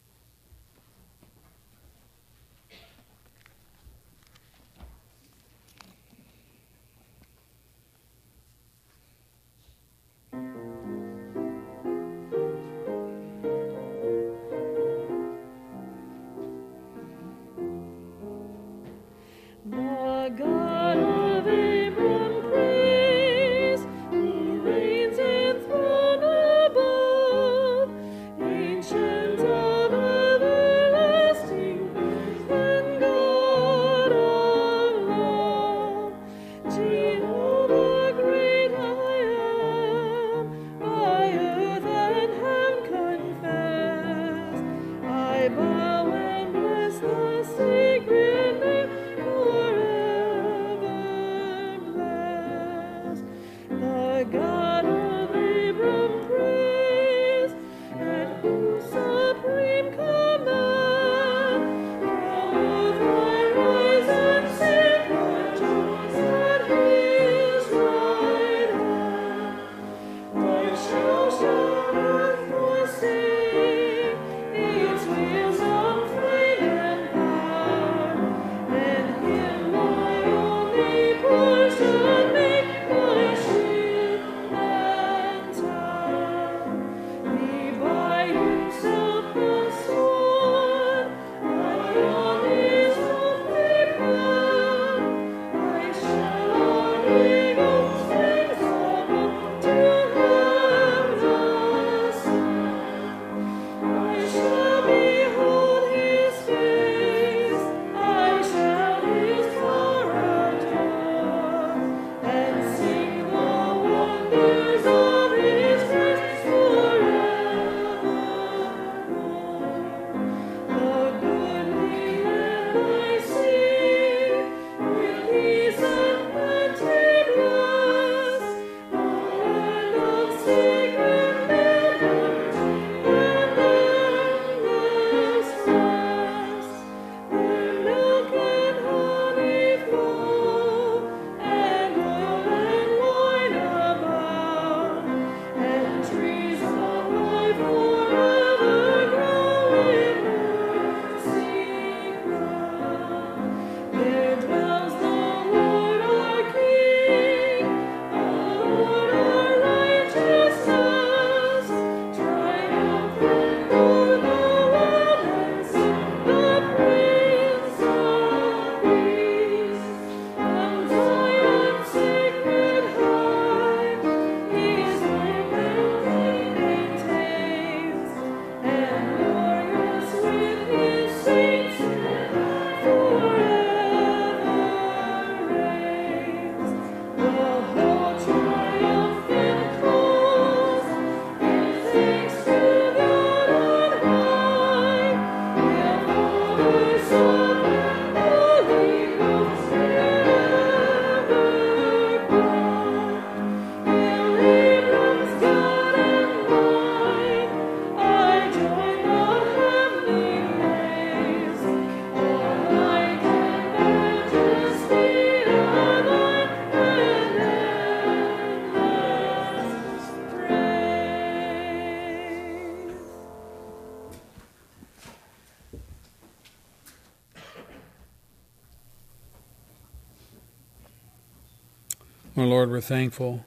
[232.61, 233.43] Lord, we're thankful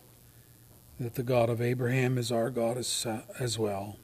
[0.98, 3.06] that the God of Abraham is our God as,
[3.38, 3.96] as well.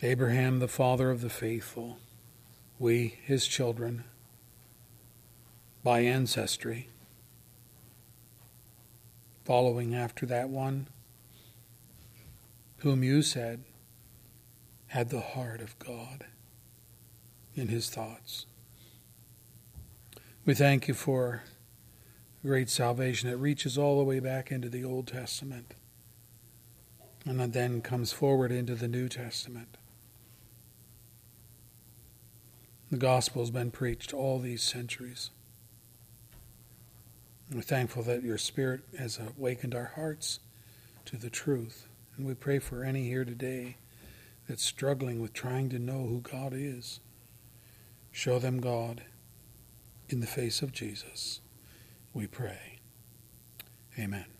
[0.00, 1.98] Abraham, the father of the faithful,
[2.78, 4.04] we, his children,
[5.84, 6.88] by ancestry,
[9.44, 10.86] following after that one
[12.78, 13.64] whom you said
[14.86, 16.24] had the heart of God
[17.54, 18.46] in his thoughts.
[20.46, 21.42] We thank you for
[22.46, 23.28] great salvation.
[23.28, 25.74] It reaches all the way back into the Old Testament
[27.26, 29.76] and then comes forward into the New Testament.
[32.90, 35.30] The gospel has been preached all these centuries.
[37.52, 40.38] We're thankful that your Spirit has awakened our hearts
[41.06, 41.88] to the truth.
[42.16, 43.76] And we pray for any here today
[44.48, 47.00] that's struggling with trying to know who God is.
[48.12, 49.02] Show them God
[50.08, 51.40] in the face of Jesus.
[52.16, 52.78] We pray.
[53.98, 54.35] Amen.